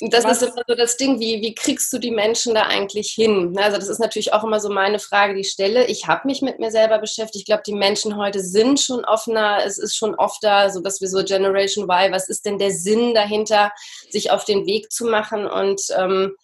das 0.00 0.24
Was? 0.24 0.42
ist 0.42 0.52
immer 0.52 0.62
so 0.66 0.74
das 0.74 0.96
Ding, 0.96 1.20
wie, 1.20 1.40
wie 1.40 1.54
kriegst 1.54 1.92
du 1.92 1.98
die 1.98 2.10
Menschen 2.10 2.54
da 2.54 2.62
eigentlich 2.62 3.12
hin? 3.12 3.56
Also 3.56 3.76
das 3.76 3.88
ist 3.88 4.00
natürlich 4.00 4.32
auch 4.32 4.42
immer 4.42 4.58
so 4.58 4.68
meine 4.68 4.98
Frage, 4.98 5.34
die 5.34 5.42
ich 5.42 5.50
stelle. 5.50 5.86
Ich 5.86 6.08
habe 6.08 6.26
mich 6.26 6.42
mit 6.42 6.58
mir 6.58 6.72
selber 6.72 6.98
beschäftigt. 6.98 7.42
Ich 7.42 7.44
glaube, 7.46 7.62
die 7.64 7.74
Menschen 7.74 8.16
heute 8.16 8.40
sind 8.40 8.80
schon 8.80 9.04
offener. 9.04 9.60
Es 9.64 9.78
ist 9.78 9.96
schon 9.96 10.16
oft 10.16 10.42
da, 10.42 10.68
so 10.68 10.80
dass 10.80 11.00
wir 11.00 11.08
so 11.08 11.22
Generation 11.22 11.84
Y, 11.88 12.12
was 12.12 12.28
ist 12.28 12.44
denn 12.44 12.58
der 12.58 12.72
Sinn 12.72 13.14
dahinter, 13.14 13.70
sich 14.10 14.32
auf 14.32 14.44
den 14.44 14.66
Weg 14.66 14.90
zu 14.90 15.06
machen? 15.06 15.46
Und 15.46 15.80
ähm, 15.96 16.34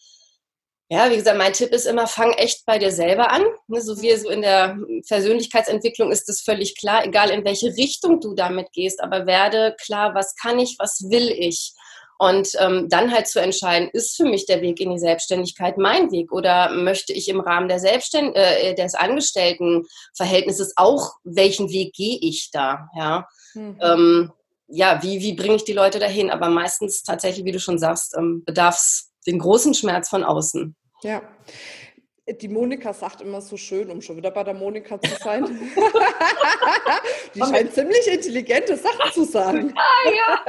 ja, 0.92 1.08
wie 1.08 1.16
gesagt, 1.16 1.38
mein 1.38 1.52
Tipp 1.52 1.70
ist 1.70 1.86
immer, 1.86 2.08
fang 2.08 2.32
echt 2.32 2.66
bei 2.66 2.76
dir 2.76 2.90
selber 2.90 3.30
an. 3.30 3.44
Ne, 3.68 3.80
so 3.80 4.02
wie 4.02 4.12
so 4.16 4.28
in 4.28 4.42
der 4.42 4.76
Persönlichkeitsentwicklung 5.06 6.10
ist 6.10 6.28
es 6.28 6.40
völlig 6.40 6.76
klar, 6.76 7.06
egal 7.06 7.30
in 7.30 7.44
welche 7.44 7.68
Richtung 7.76 8.20
du 8.20 8.34
damit 8.34 8.72
gehst, 8.72 9.00
aber 9.00 9.24
werde 9.24 9.76
klar, 9.80 10.16
was 10.16 10.34
kann 10.34 10.58
ich, 10.58 10.76
was 10.80 11.08
will 11.08 11.30
ich? 11.30 11.74
Und 12.18 12.50
ähm, 12.58 12.88
dann 12.88 13.12
halt 13.12 13.28
zu 13.28 13.40
entscheiden, 13.40 13.88
ist 13.92 14.16
für 14.16 14.24
mich 14.24 14.46
der 14.46 14.62
Weg 14.62 14.80
in 14.80 14.90
die 14.90 14.98
Selbstständigkeit 14.98 15.78
mein 15.78 16.10
Weg 16.10 16.32
oder 16.32 16.70
möchte 16.72 17.12
ich 17.12 17.28
im 17.28 17.40
Rahmen 17.40 17.68
der 17.68 17.78
Selbstständ 17.78 18.34
äh, 18.34 18.74
des 18.74 18.96
Angestelltenverhältnisses 18.96 20.72
auch, 20.74 21.12
welchen 21.22 21.70
Weg 21.70 21.94
gehe 21.94 22.18
ich 22.20 22.50
da? 22.50 22.88
Ja, 22.96 23.28
mhm. 23.54 23.78
ähm, 23.80 24.32
ja 24.66 25.00
wie, 25.04 25.20
wie 25.20 25.34
bringe 25.34 25.54
ich 25.54 25.64
die 25.64 25.72
Leute 25.72 26.00
dahin? 26.00 26.30
Aber 26.30 26.48
meistens 26.48 27.04
tatsächlich, 27.04 27.44
wie 27.44 27.52
du 27.52 27.60
schon 27.60 27.78
sagst, 27.78 28.16
ähm, 28.18 28.42
bedarf 28.44 28.74
es 28.74 29.09
den 29.30 29.38
großen 29.38 29.74
Schmerz 29.74 30.08
von 30.08 30.24
außen. 30.24 30.74
Ja. 31.02 31.22
Die 32.38 32.48
Monika 32.48 32.92
sagt 32.92 33.22
immer 33.22 33.40
so 33.40 33.56
schön, 33.56 33.90
um 33.90 34.00
schon 34.00 34.16
wieder 34.16 34.30
bei 34.30 34.44
der 34.44 34.54
Monika 34.54 35.00
zu 35.00 35.10
sein. 35.22 35.44
die 37.34 37.40
scheint 37.40 37.74
ziemlich 37.74 38.06
intelligente 38.06 38.76
Sachen 38.76 39.12
zu 39.12 39.24
sagen. 39.24 39.74
Ah, 39.80 40.10
ja. 40.10 40.40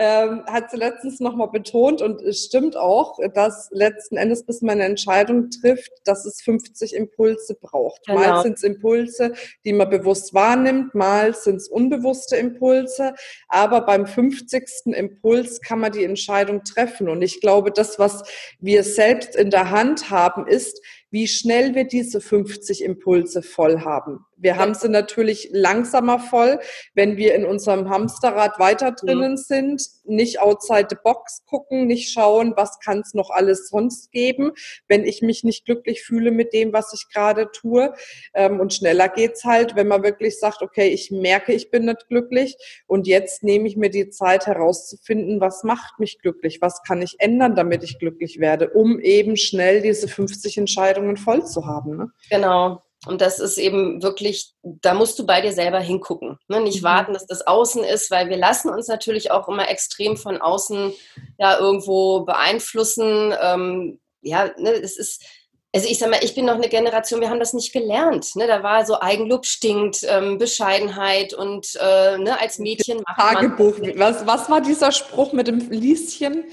ähm, 0.24 0.44
hat 0.46 0.70
sie 0.70 0.76
letztens 0.76 1.20
nochmal 1.20 1.48
betont 1.48 2.02
und 2.02 2.20
es 2.22 2.44
stimmt 2.44 2.76
auch, 2.76 3.18
dass 3.34 3.68
letzten 3.72 4.16
Endes, 4.16 4.44
bis 4.44 4.62
man 4.62 4.72
eine 4.72 4.84
Entscheidung 4.84 5.50
trifft, 5.50 5.90
dass 6.04 6.24
es 6.24 6.40
50 6.42 6.94
Impulse 6.94 7.56
braucht. 7.60 8.06
Genau. 8.06 8.18
Mal 8.18 8.42
sind 8.42 8.54
es 8.54 8.62
Impulse, 8.62 9.32
die 9.64 9.72
man 9.72 9.90
bewusst 9.90 10.34
wahrnimmt, 10.34 10.94
mal 10.94 11.34
sind 11.34 11.56
es 11.56 11.68
unbewusste 11.68 12.36
Impulse, 12.36 13.14
aber 13.48 13.80
beim 13.82 14.06
50. 14.06 14.94
Impuls 14.94 15.60
kann 15.60 15.80
man 15.80 15.92
die 15.92 16.04
Entscheidung 16.04 16.64
treffen. 16.64 17.08
Und 17.08 17.22
ich 17.22 17.40
glaube, 17.40 17.70
das, 17.70 17.98
was 17.98 18.22
wir 18.60 18.84
selbst 18.84 19.36
in 19.36 19.50
der 19.50 19.70
Hand 19.70 20.10
haben, 20.10 20.46
ist, 20.46 20.77
wie 21.10 21.26
schnell 21.26 21.74
wir 21.74 21.84
diese 21.84 22.20
50 22.20 22.84
Impulse 22.84 23.42
voll 23.42 23.80
haben. 23.80 24.24
Wir 24.40 24.56
haben 24.56 24.74
sie 24.74 24.88
natürlich 24.88 25.48
langsamer 25.52 26.18
voll, 26.18 26.60
wenn 26.94 27.16
wir 27.16 27.34
in 27.34 27.44
unserem 27.44 27.90
Hamsterrad 27.90 28.58
weiter 28.58 28.92
drinnen 28.92 29.36
sind, 29.36 29.82
nicht 30.04 30.40
outside 30.40 30.86
the 30.90 30.96
box 31.02 31.44
gucken, 31.46 31.86
nicht 31.86 32.12
schauen, 32.12 32.54
was 32.56 32.78
kann 32.78 33.00
es 33.00 33.14
noch 33.14 33.30
alles 33.30 33.68
sonst 33.68 34.12
geben, 34.12 34.52
wenn 34.86 35.04
ich 35.04 35.22
mich 35.22 35.44
nicht 35.44 35.64
glücklich 35.64 36.02
fühle 36.02 36.30
mit 36.30 36.52
dem, 36.52 36.72
was 36.72 36.92
ich 36.94 37.12
gerade 37.12 37.50
tue. 37.52 37.92
Ähm, 38.34 38.60
und 38.60 38.72
schneller 38.72 39.08
geht's 39.08 39.44
halt, 39.44 39.76
wenn 39.76 39.88
man 39.88 40.02
wirklich 40.02 40.38
sagt, 40.38 40.62
okay, 40.62 40.88
ich 40.88 41.10
merke, 41.10 41.52
ich 41.52 41.70
bin 41.70 41.84
nicht 41.86 42.08
glücklich 42.08 42.56
und 42.86 43.06
jetzt 43.06 43.42
nehme 43.42 43.66
ich 43.68 43.76
mir 43.76 43.90
die 43.90 44.08
Zeit 44.10 44.46
herauszufinden, 44.46 45.40
was 45.40 45.64
macht 45.64 45.98
mich 45.98 46.18
glücklich, 46.20 46.60
was 46.60 46.82
kann 46.82 47.02
ich 47.02 47.16
ändern, 47.18 47.54
damit 47.56 47.82
ich 47.82 47.98
glücklich 47.98 48.38
werde, 48.38 48.70
um 48.70 49.00
eben 49.00 49.36
schnell 49.36 49.82
diese 49.82 50.08
50 50.08 50.58
Entscheidungen 50.58 51.16
voll 51.16 51.44
zu 51.44 51.66
haben. 51.66 51.96
Ne? 51.96 52.10
Genau. 52.30 52.82
Und 53.06 53.20
das 53.20 53.38
ist 53.38 53.58
eben 53.58 54.02
wirklich, 54.02 54.52
da 54.62 54.92
musst 54.92 55.18
du 55.18 55.26
bei 55.26 55.40
dir 55.40 55.52
selber 55.52 55.78
hingucken. 55.78 56.38
Ne? 56.48 56.60
Nicht 56.60 56.82
mhm. 56.82 56.86
warten, 56.86 57.12
dass 57.12 57.26
das 57.26 57.46
außen 57.46 57.84
ist, 57.84 58.10
weil 58.10 58.28
wir 58.28 58.36
lassen 58.36 58.70
uns 58.70 58.88
natürlich 58.88 59.30
auch 59.30 59.48
immer 59.48 59.68
extrem 59.68 60.16
von 60.16 60.40
außen 60.40 60.92
ja 61.38 61.58
irgendwo 61.58 62.24
beeinflussen. 62.24 63.32
Ähm, 63.40 64.00
ja, 64.20 64.50
ne, 64.56 64.72
es 64.72 64.98
ist, 64.98 65.24
also 65.72 65.88
ich 65.88 65.98
sag 65.98 66.10
mal, 66.10 66.18
ich 66.22 66.34
bin 66.34 66.46
noch 66.46 66.56
eine 66.56 66.68
Generation, 66.68 67.20
wir 67.20 67.30
haben 67.30 67.38
das 67.38 67.52
nicht 67.52 67.72
gelernt. 67.72 68.34
Ne? 68.34 68.48
Da 68.48 68.64
war 68.64 68.84
so 68.84 69.00
Eigenlob 69.00 69.46
stinkt, 69.46 70.00
ähm, 70.02 70.38
Bescheidenheit 70.38 71.34
und 71.34 71.78
äh, 71.80 72.18
ne, 72.18 72.40
als 72.40 72.58
Mädchen 72.58 73.02
macht 73.06 73.20
Tagebuch. 73.20 73.78
Man 73.78 73.92
was, 73.98 74.26
was 74.26 74.50
war 74.50 74.60
dieser 74.60 74.90
Spruch 74.90 75.32
mit 75.32 75.46
dem 75.46 75.70
Lieschen? 75.70 76.46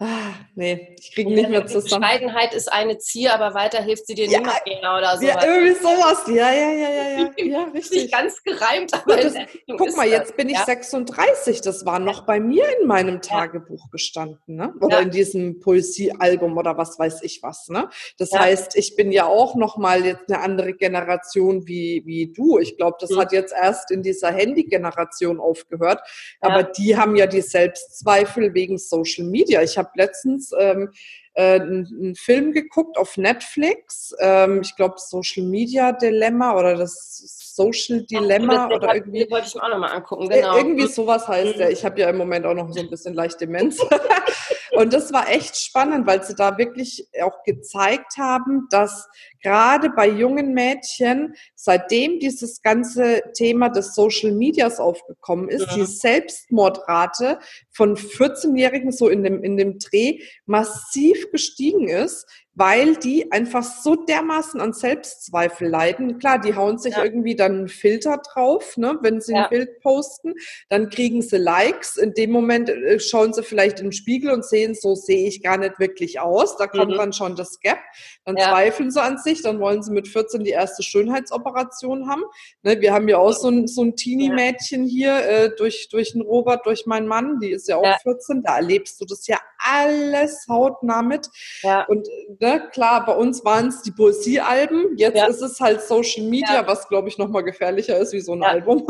Ah, 0.00 0.30
nee, 0.54 0.94
ich 1.00 1.12
kriege 1.12 1.32
nicht 1.32 1.50
mehr 1.50 1.66
zusammen. 1.66 2.02
Bescheidenheit 2.02 2.54
ist 2.54 2.72
eine 2.72 2.98
Zier, 2.98 3.34
aber 3.34 3.54
weiter 3.54 3.82
hilft 3.82 4.06
sie 4.06 4.14
dir 4.14 4.26
ja, 4.26 4.38
niemand 4.38 4.60
mehr 4.64 4.96
oder 4.96 5.16
so. 5.18 5.26
Ja, 5.26 5.44
irgendwie 5.44 5.74
sowas. 5.74 6.22
Ja, 6.28 6.52
ja, 6.52 6.70
ja, 6.70 6.88
ja, 6.88 7.18
ja. 7.18 7.30
ja 7.44 7.62
richtig. 7.74 8.02
Nicht 8.02 8.12
ganz 8.12 8.40
gereimt, 8.44 8.94
aber 8.94 9.16
das, 9.16 9.34
guck 9.66 9.96
mal, 9.96 10.06
jetzt 10.06 10.36
bin 10.36 10.50
ich 10.50 10.54
ja? 10.54 10.64
36. 10.64 11.62
Das 11.62 11.84
war 11.84 11.98
noch 11.98 12.26
bei 12.26 12.38
mir 12.38 12.64
in 12.80 12.86
meinem 12.86 13.20
Tagebuch 13.20 13.90
gestanden, 13.90 14.54
ne? 14.54 14.72
Oder 14.80 15.00
in 15.00 15.10
diesem 15.10 15.58
Poesiealbum 15.58 16.56
oder 16.56 16.78
was 16.78 16.96
weiß 16.96 17.22
ich 17.22 17.42
was, 17.42 17.68
ne? 17.68 17.90
Das 18.18 18.30
heißt, 18.30 18.76
ich 18.76 18.94
bin 18.94 19.10
ja 19.10 19.26
auch 19.26 19.56
noch 19.56 19.78
mal 19.78 20.04
jetzt 20.04 20.30
eine 20.30 20.40
andere 20.40 20.74
Generation 20.74 21.66
wie, 21.66 22.04
wie 22.06 22.32
du. 22.32 22.60
Ich 22.60 22.76
glaube, 22.76 22.98
das 23.00 23.10
mhm. 23.10 23.18
hat 23.18 23.32
jetzt 23.32 23.52
erst 23.52 23.90
in 23.90 24.04
dieser 24.04 24.30
Handy-Generation 24.30 25.40
aufgehört. 25.40 26.00
Aber 26.40 26.62
die 26.62 26.96
haben 26.96 27.16
ja 27.16 27.26
die 27.26 27.40
Selbstzweifel 27.40 28.54
wegen 28.54 28.78
Social 28.78 29.24
Media. 29.24 29.60
Ich 29.60 29.76
habe 29.76 29.87
habe 29.88 29.92
letztens 29.96 30.52
ähm, 30.58 30.90
äh, 31.34 31.60
einen 31.60 32.14
Film 32.14 32.52
geguckt 32.52 32.98
auf 32.98 33.16
Netflix. 33.16 34.14
Ähm, 34.20 34.60
ich 34.62 34.76
glaube 34.76 34.94
Social 34.98 35.44
Media 35.44 35.92
Dilemma 35.92 36.56
oder 36.56 36.76
das 36.76 37.52
Social 37.54 38.02
Dilemma 38.02 38.68
Ach, 38.70 38.76
oder 38.76 38.94
irgendwie. 38.94 39.28
wollte 39.30 39.48
ich 39.48 39.54
mir 39.54 39.64
auch 39.64 39.68
nochmal 39.68 39.92
angucken, 39.92 40.28
genau. 40.28 40.56
Irgendwie 40.56 40.86
sowas 40.86 41.26
heißt 41.26 41.58
der. 41.58 41.70
Ich 41.70 41.84
habe 41.84 42.00
ja 42.00 42.08
im 42.08 42.16
Moment 42.16 42.46
auch 42.46 42.54
noch 42.54 42.70
so 42.72 42.80
ein 42.80 42.90
bisschen 42.90 43.14
leicht 43.14 43.40
Demenz. 43.40 43.80
Und 44.72 44.92
das 44.92 45.12
war 45.12 45.28
echt 45.28 45.56
spannend, 45.56 46.06
weil 46.06 46.22
sie 46.22 46.34
da 46.34 46.56
wirklich 46.58 47.08
auch 47.22 47.42
gezeigt 47.42 48.16
haben, 48.16 48.68
dass 48.70 49.08
gerade 49.42 49.90
bei 49.90 50.08
jungen 50.08 50.54
Mädchen, 50.54 51.34
seitdem 51.54 52.18
dieses 52.20 52.62
ganze 52.62 53.22
Thema 53.34 53.68
des 53.68 53.94
Social 53.94 54.32
Medias 54.32 54.80
aufgekommen 54.80 55.48
ist, 55.48 55.66
ja. 55.68 55.74
die 55.76 55.84
Selbstmordrate 55.84 57.38
von 57.70 57.96
14-Jährigen 57.96 58.92
so 58.92 59.08
in 59.08 59.22
dem, 59.22 59.42
in 59.42 59.56
dem 59.56 59.78
Dreh 59.78 60.20
massiv 60.46 61.30
gestiegen 61.30 61.88
ist, 61.88 62.26
weil 62.58 62.96
die 62.96 63.30
einfach 63.30 63.62
so 63.62 63.94
dermaßen 63.94 64.60
an 64.60 64.72
Selbstzweifel 64.72 65.68
leiden. 65.68 66.18
Klar, 66.18 66.40
die 66.40 66.56
hauen 66.56 66.76
sich 66.76 66.94
ja. 66.96 67.04
irgendwie 67.04 67.36
dann 67.36 67.52
einen 67.52 67.68
Filter 67.68 68.18
drauf, 68.18 68.76
ne, 68.76 68.98
wenn 69.00 69.20
sie 69.20 69.32
ja. 69.32 69.44
ein 69.44 69.50
Bild 69.50 69.80
posten, 69.80 70.34
dann 70.68 70.90
kriegen 70.90 71.22
sie 71.22 71.36
Likes. 71.36 71.96
In 71.96 72.14
dem 72.14 72.32
Moment 72.32 72.68
äh, 72.68 72.98
schauen 72.98 73.32
sie 73.32 73.44
vielleicht 73.44 73.78
den 73.78 73.92
Spiegel 73.92 74.32
und 74.32 74.44
sehen, 74.44 74.74
so 74.74 74.96
sehe 74.96 75.28
ich 75.28 75.40
gar 75.40 75.56
nicht 75.56 75.78
wirklich 75.78 76.18
aus. 76.18 76.56
Da 76.56 76.66
kommt 76.66 76.90
mhm. 76.92 76.96
dann 76.96 77.12
schon 77.12 77.36
das 77.36 77.60
Gap. 77.60 77.78
Dann 78.24 78.36
zweifeln 78.36 78.90
sie 78.90 79.00
an 79.00 79.18
sich, 79.18 79.27
dann 79.42 79.60
wollen 79.60 79.82
sie 79.82 79.92
mit 79.92 80.08
14 80.08 80.44
die 80.44 80.50
erste 80.50 80.82
Schönheitsoperation 80.82 82.08
haben. 82.08 82.22
Ne, 82.62 82.80
wir 82.80 82.92
haben 82.92 83.08
ja 83.08 83.18
auch 83.18 83.32
so 83.32 83.48
ein, 83.48 83.66
so 83.66 83.82
ein 83.82 83.96
Teenie-Mädchen 83.96 84.86
hier 84.86 85.16
äh, 85.16 85.50
durch, 85.56 85.88
durch 85.90 86.12
den 86.12 86.22
Robert, 86.22 86.66
durch 86.66 86.86
meinen 86.86 87.06
Mann, 87.06 87.38
die 87.40 87.50
ist 87.50 87.68
ja 87.68 87.76
auch 87.76 88.00
14, 88.02 88.42
da 88.42 88.56
erlebst 88.56 89.00
du 89.00 89.04
das 89.04 89.26
ja 89.26 89.38
alles 89.58 90.46
hautnah 90.48 91.02
mit. 91.02 91.28
Und 91.88 92.08
ne, 92.40 92.68
klar, 92.72 93.04
bei 93.04 93.14
uns 93.14 93.44
waren 93.44 93.68
es 93.68 93.82
die 93.82 93.90
Poesiealben, 93.90 94.96
jetzt 94.96 95.16
ja. 95.16 95.26
ist 95.26 95.42
es 95.42 95.60
halt 95.60 95.82
Social 95.82 96.24
Media, 96.24 96.54
ja. 96.54 96.66
was 96.66 96.88
glaube 96.88 97.08
ich 97.08 97.18
nochmal 97.18 97.44
gefährlicher 97.44 97.98
ist 97.98 98.12
wie 98.12 98.20
so 98.20 98.32
ein 98.32 98.42
ja. 98.42 98.48
Album. 98.48 98.86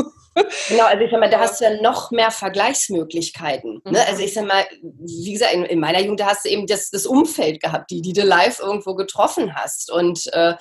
Genau, 0.69 0.85
also 0.85 1.03
ich 1.05 1.11
sag 1.11 1.21
mal, 1.21 1.31
da 1.31 1.41
hast 1.41 1.61
du 1.61 1.65
ja 1.65 1.81
noch 1.81 2.11
mehr 2.11 2.31
Vergleichsmöglichkeiten. 2.31 3.81
Ne? 3.85 3.91
Mhm. 3.91 3.97
Also 4.09 4.23
ich 4.23 4.35
sag 4.35 4.47
mal, 4.47 4.65
wie 4.83 5.33
gesagt, 5.33 5.55
in, 5.55 5.65
in, 5.65 5.81
meiner 5.81 6.01
Jugend 6.01 6.25
hast 6.25 6.45
du 6.45 6.49
eben 6.49 6.67
das, 6.67 6.91
das 6.91 7.07
Umfeld 7.07 7.63
gehabt, 7.63 7.91
die, 7.91 8.03
die 8.03 8.13
du 8.13 8.23
live 8.23 8.61
irgendwo 8.61 8.95
getroffen 8.95 9.55
hast. 9.55 9.91
Und 9.91 10.27
äh, 10.33 10.55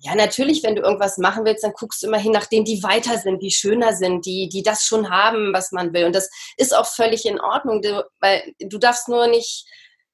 ja, 0.00 0.14
natürlich, 0.14 0.62
wenn 0.62 0.76
du 0.76 0.82
irgendwas 0.82 1.18
machen 1.18 1.44
willst, 1.44 1.64
dann 1.64 1.72
guckst 1.72 2.02
du 2.02 2.06
immer 2.06 2.18
hin 2.18 2.32
nach 2.32 2.46
denen, 2.46 2.64
die 2.64 2.82
weiter 2.82 3.18
sind, 3.18 3.42
die 3.42 3.50
schöner 3.50 3.94
sind, 3.94 4.26
die, 4.26 4.48
die 4.48 4.62
das 4.62 4.84
schon 4.84 5.10
haben, 5.10 5.52
was 5.52 5.72
man 5.72 5.92
will. 5.92 6.04
Und 6.04 6.14
das 6.14 6.30
ist 6.56 6.76
auch 6.76 6.86
völlig 6.86 7.26
in 7.26 7.40
Ordnung, 7.40 7.82
du, 7.82 8.04
weil 8.20 8.42
du 8.60 8.78
darfst 8.78 9.08
nur 9.08 9.26
nicht 9.26 9.66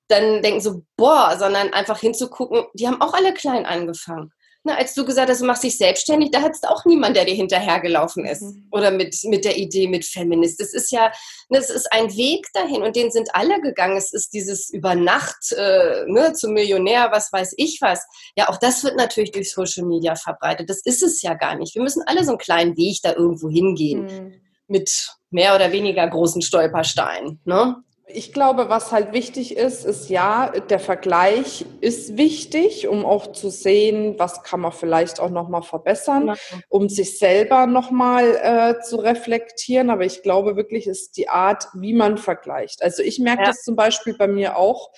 dann 0.09 0.43
denken 0.43 0.61
so, 0.61 0.83
boah, 0.97 1.37
sondern 1.39 1.73
einfach 1.73 1.99
hinzugucken, 1.99 2.65
die 2.75 2.87
haben 2.87 3.01
auch 3.01 3.15
alle 3.15 3.33
klein 3.35 3.67
angefangen. 3.67 4.33
Na, 4.67 4.77
als 4.77 4.95
du 4.95 5.05
gesagt 5.05 5.29
hast, 5.29 5.43
du 5.43 5.45
machst 5.45 5.63
dich 5.63 5.77
selbstständig, 5.77 6.31
da 6.31 6.41
hattest 6.41 6.67
auch 6.67 6.87
niemand, 6.87 7.17
der 7.17 7.27
dir 7.27 7.35
hinterhergelaufen 7.35 8.25
ist. 8.25 8.41
Mhm. 8.41 8.67
Oder 8.73 8.91
mit, 8.91 9.15
mit 9.25 9.45
der 9.45 9.59
Idee 9.59 9.89
mit 9.89 10.07
Feminist. 10.07 10.59
Das 10.59 10.73
ist 10.73 10.91
ja, 10.91 11.13
das 11.51 11.69
ist 11.69 11.93
ein 11.93 12.17
Weg 12.17 12.47
dahin 12.55 12.83
und 12.83 12.97
den 12.97 13.11
sind 13.11 13.29
alle 13.35 13.61
gegangen. 13.61 13.99
Es 13.99 14.15
ist 14.15 14.33
dieses 14.33 14.71
über 14.71 14.95
Nacht 14.95 15.53
äh, 15.53 16.07
ne, 16.07 16.33
zum 16.33 16.55
Millionär, 16.55 17.11
was 17.13 17.31
weiß 17.31 17.53
ich 17.59 17.79
was. 17.83 18.07
Ja, 18.37 18.49
auch 18.49 18.57
das 18.57 18.83
wird 18.83 18.97
natürlich 18.97 19.33
durch 19.33 19.53
Social 19.53 19.85
Media 19.85 20.17
verbreitet. 20.17 20.71
Das 20.71 20.81
ist 20.83 21.03
es 21.03 21.21
ja 21.21 21.35
gar 21.35 21.57
nicht. 21.57 21.75
Wir 21.75 21.83
müssen 21.83 22.03
alle 22.07 22.25
so 22.25 22.31
einen 22.31 22.39
kleinen 22.39 22.77
Weg 22.79 23.01
da 23.03 23.13
irgendwo 23.13 23.51
hingehen. 23.51 24.05
Mhm. 24.05 24.35
Mit 24.67 25.11
mehr 25.29 25.55
oder 25.55 25.73
weniger 25.73 26.09
großen 26.09 26.41
Stolpersteinen. 26.41 27.39
Ne? 27.45 27.77
Ich 28.07 28.35
glaube, 28.35 28.69
was 28.69 28.93
halt 28.93 29.13
wichtig 29.13 29.57
ist, 29.57 29.85
ist 29.85 30.11
ja, 30.11 30.51
der 30.51 30.79
Vergleich 30.79 31.65
ist 31.81 32.19
wichtig, 32.19 32.87
um 32.87 33.05
auch 33.05 33.33
zu 33.33 33.49
sehen, 33.49 34.17
was 34.19 34.43
kann 34.43 34.61
man 34.61 34.73
vielleicht 34.73 35.21
auch 35.21 35.31
nochmal 35.31 35.63
verbessern, 35.63 36.37
um 36.69 36.91
sich 36.91 37.19
selber 37.19 37.67
nochmal 37.67 38.37
äh, 38.37 38.83
zu 38.83 38.97
reflektieren. 38.97 39.89
Aber 39.89 40.05
ich 40.05 40.23
glaube 40.23 40.55
wirklich, 40.55 40.87
ist 40.87 41.17
die 41.17 41.31
Art, 41.31 41.69
wie 41.75 41.95
man 41.95 42.19
vergleicht. 42.19 42.83
Also 42.83 43.03
ich 43.03 43.19
merke 43.19 43.43
ja. 43.43 43.49
das 43.49 43.63
zum 43.63 43.75
Beispiel 43.75 44.15
bei 44.19 44.29
mir 44.29 44.57
auch, 44.57 44.91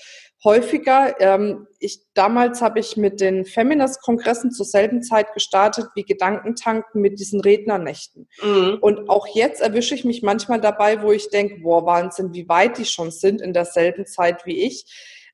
häufiger. 0.45 1.21
Ähm, 1.21 1.66
ich, 1.78 2.00
damals 2.14 2.62
habe 2.62 2.81
ich 2.81 2.97
mit 2.97 3.21
den 3.21 3.45
Feminist-Kongressen 3.45 4.50
zur 4.50 4.66
selben 4.66 5.02
Zeit 5.02 5.33
gestartet 5.35 5.87
wie 5.95 6.05
Gedankentanken 6.05 7.00
mit 7.00 7.19
diesen 7.19 7.40
Rednernächten. 7.40 8.28
Mhm. 8.43 8.78
Und 8.81 9.09
auch 9.09 9.26
jetzt 9.35 9.61
erwische 9.61 9.95
ich 9.95 10.05
mich 10.05 10.23
manchmal 10.23 10.61
dabei, 10.61 11.02
wo 11.02 11.12
ich 11.12 11.31
denke, 11.31 11.61
boah, 11.61 11.85
Wahnsinn, 11.87 12.33
wie 12.33 12.49
weit 12.49 12.78
die 12.78 12.85
schon 12.85 13.11
sind 13.11 13.40
in 13.40 13.52
derselben 13.52 14.07
Zeit 14.07 14.47
wie 14.47 14.64
ich. 14.64 14.85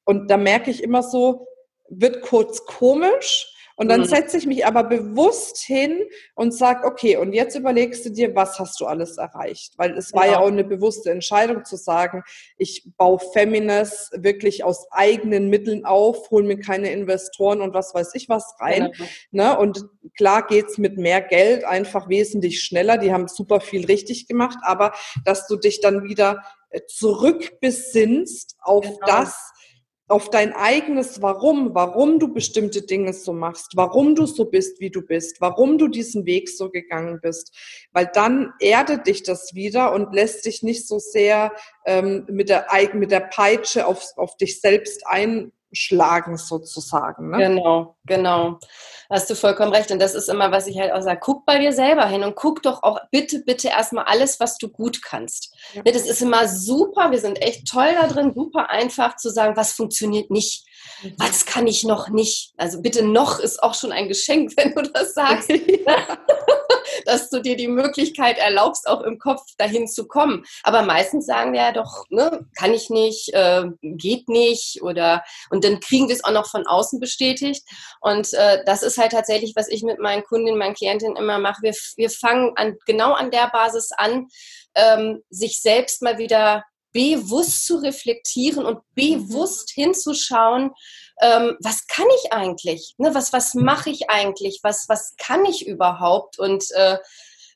Und 0.04 0.30
da 0.30 0.36
merke 0.36 0.70
ich 0.70 0.82
immer 0.82 1.02
so, 1.02 1.46
wird 1.88 2.22
kurz 2.22 2.64
komisch, 2.64 3.51
und 3.82 3.88
dann 3.88 4.02
mhm. 4.02 4.04
setze 4.04 4.38
ich 4.38 4.46
mich 4.46 4.64
aber 4.64 4.84
bewusst 4.84 5.58
hin 5.58 5.98
und 6.36 6.54
sage, 6.54 6.86
okay, 6.86 7.16
und 7.16 7.32
jetzt 7.32 7.56
überlegst 7.56 8.06
du 8.06 8.10
dir, 8.10 8.32
was 8.36 8.60
hast 8.60 8.80
du 8.80 8.86
alles 8.86 9.18
erreicht? 9.18 9.72
Weil 9.76 9.98
es 9.98 10.12
war 10.12 10.24
ja, 10.24 10.34
ja 10.34 10.38
auch 10.38 10.46
eine 10.46 10.62
bewusste 10.62 11.10
Entscheidung 11.10 11.64
zu 11.64 11.74
sagen, 11.74 12.22
ich 12.56 12.86
baue 12.96 13.18
Feminist 13.18 14.12
wirklich 14.22 14.62
aus 14.62 14.86
eigenen 14.92 15.48
Mitteln 15.50 15.84
auf, 15.84 16.30
hole 16.30 16.46
mir 16.46 16.60
keine 16.60 16.92
Investoren 16.92 17.60
und 17.60 17.74
was 17.74 17.92
weiß 17.92 18.14
ich 18.14 18.28
was 18.28 18.54
rein. 18.60 18.92
Genau. 18.92 19.08
Ne? 19.32 19.58
Und 19.58 19.84
klar 20.16 20.46
geht's 20.46 20.78
mit 20.78 20.96
mehr 20.96 21.20
Geld 21.20 21.64
einfach 21.64 22.08
wesentlich 22.08 22.62
schneller. 22.62 22.98
Die 22.98 23.12
haben 23.12 23.26
super 23.26 23.60
viel 23.60 23.84
richtig 23.86 24.28
gemacht, 24.28 24.58
aber 24.62 24.92
dass 25.24 25.48
du 25.48 25.56
dich 25.56 25.80
dann 25.80 26.04
wieder 26.04 26.44
äh, 26.70 26.82
zurückbesinnst 26.86 28.58
auf 28.60 28.84
genau. 28.84 29.06
das, 29.06 29.51
auf 30.12 30.28
dein 30.28 30.52
eigenes 30.52 31.22
Warum, 31.22 31.74
warum 31.74 32.18
du 32.18 32.32
bestimmte 32.32 32.82
Dinge 32.82 33.14
so 33.14 33.32
machst, 33.32 33.72
warum 33.76 34.14
du 34.14 34.26
so 34.26 34.44
bist, 34.44 34.78
wie 34.78 34.90
du 34.90 35.00
bist, 35.00 35.40
warum 35.40 35.78
du 35.78 35.88
diesen 35.88 36.26
Weg 36.26 36.50
so 36.50 36.68
gegangen 36.68 37.18
bist. 37.22 37.56
Weil 37.92 38.10
dann 38.12 38.52
erdet 38.60 39.06
dich 39.06 39.22
das 39.22 39.54
wieder 39.54 39.94
und 39.94 40.12
lässt 40.12 40.44
dich 40.44 40.62
nicht 40.62 40.86
so 40.86 40.98
sehr 40.98 41.52
ähm, 41.86 42.26
mit, 42.28 42.50
der, 42.50 42.66
mit 42.92 43.10
der 43.10 43.20
Peitsche 43.20 43.86
auf, 43.86 44.04
auf 44.16 44.36
dich 44.36 44.60
selbst 44.60 45.06
ein, 45.06 45.50
schlagen 45.72 46.36
sozusagen. 46.36 47.30
Ne? 47.30 47.38
Genau, 47.38 47.96
genau. 48.04 48.58
Hast 49.10 49.28
du 49.28 49.34
vollkommen 49.34 49.72
recht. 49.72 49.90
Und 49.90 50.00
das 50.00 50.14
ist 50.14 50.28
immer, 50.28 50.50
was 50.52 50.66
ich 50.66 50.78
halt 50.78 50.92
auch 50.92 51.02
sage. 51.02 51.20
Guck 51.22 51.44
bei 51.44 51.58
dir 51.58 51.72
selber 51.72 52.06
hin 52.06 52.24
und 52.24 52.34
guck 52.34 52.62
doch 52.62 52.82
auch 52.82 52.98
bitte, 53.10 53.40
bitte 53.40 53.68
erstmal 53.68 54.04
alles, 54.04 54.40
was 54.40 54.58
du 54.58 54.68
gut 54.68 55.02
kannst. 55.02 55.54
Ja. 55.74 55.82
Ne, 55.84 55.92
das 55.92 56.06
ist 56.06 56.22
immer 56.22 56.48
super. 56.48 57.10
Wir 57.10 57.18
sind 57.18 57.40
echt 57.42 57.68
toll 57.68 57.94
da 58.00 58.06
drin, 58.06 58.32
super 58.34 58.70
einfach 58.70 59.16
zu 59.16 59.30
sagen, 59.30 59.56
was 59.56 59.72
funktioniert 59.72 60.30
nicht. 60.30 60.66
Mhm. 61.02 61.14
Was 61.18 61.46
kann 61.46 61.66
ich 61.66 61.84
noch 61.84 62.08
nicht? 62.08 62.54
Also 62.56 62.80
bitte 62.80 63.04
noch 63.04 63.38
ist 63.38 63.62
auch 63.62 63.74
schon 63.74 63.92
ein 63.92 64.08
Geschenk, 64.08 64.52
wenn 64.56 64.74
du 64.74 64.82
das 64.82 65.14
sagst. 65.14 65.50
ja. 65.50 65.56
dass 67.04 67.30
du 67.30 67.40
dir 67.40 67.56
die 67.56 67.68
Möglichkeit 67.68 68.38
erlaubst, 68.38 68.88
auch 68.88 69.02
im 69.02 69.18
Kopf 69.18 69.42
dahin 69.58 69.86
zu 69.88 70.06
kommen. 70.06 70.44
Aber 70.62 70.82
meistens 70.82 71.26
sagen 71.26 71.52
wir 71.52 71.60
ja 71.60 71.72
doch, 71.72 72.04
ne, 72.10 72.46
kann 72.56 72.72
ich 72.72 72.90
nicht, 72.90 73.32
äh, 73.34 73.64
geht 73.82 74.28
nicht 74.28 74.82
oder 74.82 75.24
und 75.50 75.64
dann 75.64 75.80
kriegen 75.80 76.08
wir 76.08 76.14
es 76.14 76.24
auch 76.24 76.32
noch 76.32 76.48
von 76.48 76.66
außen 76.66 77.00
bestätigt. 77.00 77.62
Und 78.00 78.32
äh, 78.34 78.62
das 78.64 78.82
ist 78.82 78.98
halt 78.98 79.12
tatsächlich, 79.12 79.54
was 79.56 79.68
ich 79.68 79.82
mit 79.82 79.98
meinen 79.98 80.24
Kundinnen, 80.24 80.58
meinen 80.58 80.74
Klientinnen 80.74 81.16
immer 81.16 81.38
mache. 81.38 81.62
Wir, 81.62 81.74
wir 81.96 82.10
fangen 82.10 82.52
an, 82.56 82.76
genau 82.86 83.12
an 83.12 83.30
der 83.30 83.48
Basis 83.48 83.90
an, 83.96 84.28
ähm, 84.74 85.22
sich 85.30 85.60
selbst 85.60 86.02
mal 86.02 86.18
wieder 86.18 86.64
bewusst 86.92 87.66
zu 87.66 87.76
reflektieren 87.76 88.64
und 88.66 88.80
bewusst 88.94 89.72
mhm. 89.76 89.82
hinzuschauen, 89.82 90.70
ähm, 91.20 91.56
was 91.60 91.86
kann 91.86 92.06
ich 92.22 92.32
eigentlich? 92.32 92.94
Ne? 92.98 93.14
Was, 93.14 93.32
was 93.32 93.54
mache 93.54 93.90
ich 93.90 94.10
eigentlich? 94.10 94.60
Was, 94.62 94.88
was 94.88 95.14
kann 95.18 95.44
ich 95.44 95.66
überhaupt? 95.66 96.38
Und 96.38 96.64
äh, 96.72 96.98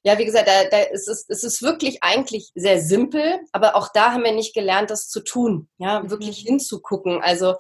ja, 0.03 0.19
wie 0.19 0.25
gesagt, 0.25 0.47
da, 0.47 0.65
da 0.71 0.83
ist 0.83 1.09
es, 1.09 1.25
es 1.29 1.43
ist 1.43 1.63
wirklich 1.63 2.03
eigentlich 2.03 2.51
sehr 2.55 2.81
simpel, 2.81 3.41
aber 3.53 3.75
auch 3.75 3.89
da 3.93 4.13
haben 4.13 4.23
wir 4.23 4.33
nicht 4.33 4.55
gelernt, 4.55 4.91
das 4.91 5.09
zu 5.09 5.21
tun, 5.21 5.69
ja, 5.79 6.01
mhm. 6.01 6.11
wirklich 6.11 6.39
hinzugucken. 6.39 7.23
Also 7.23 7.55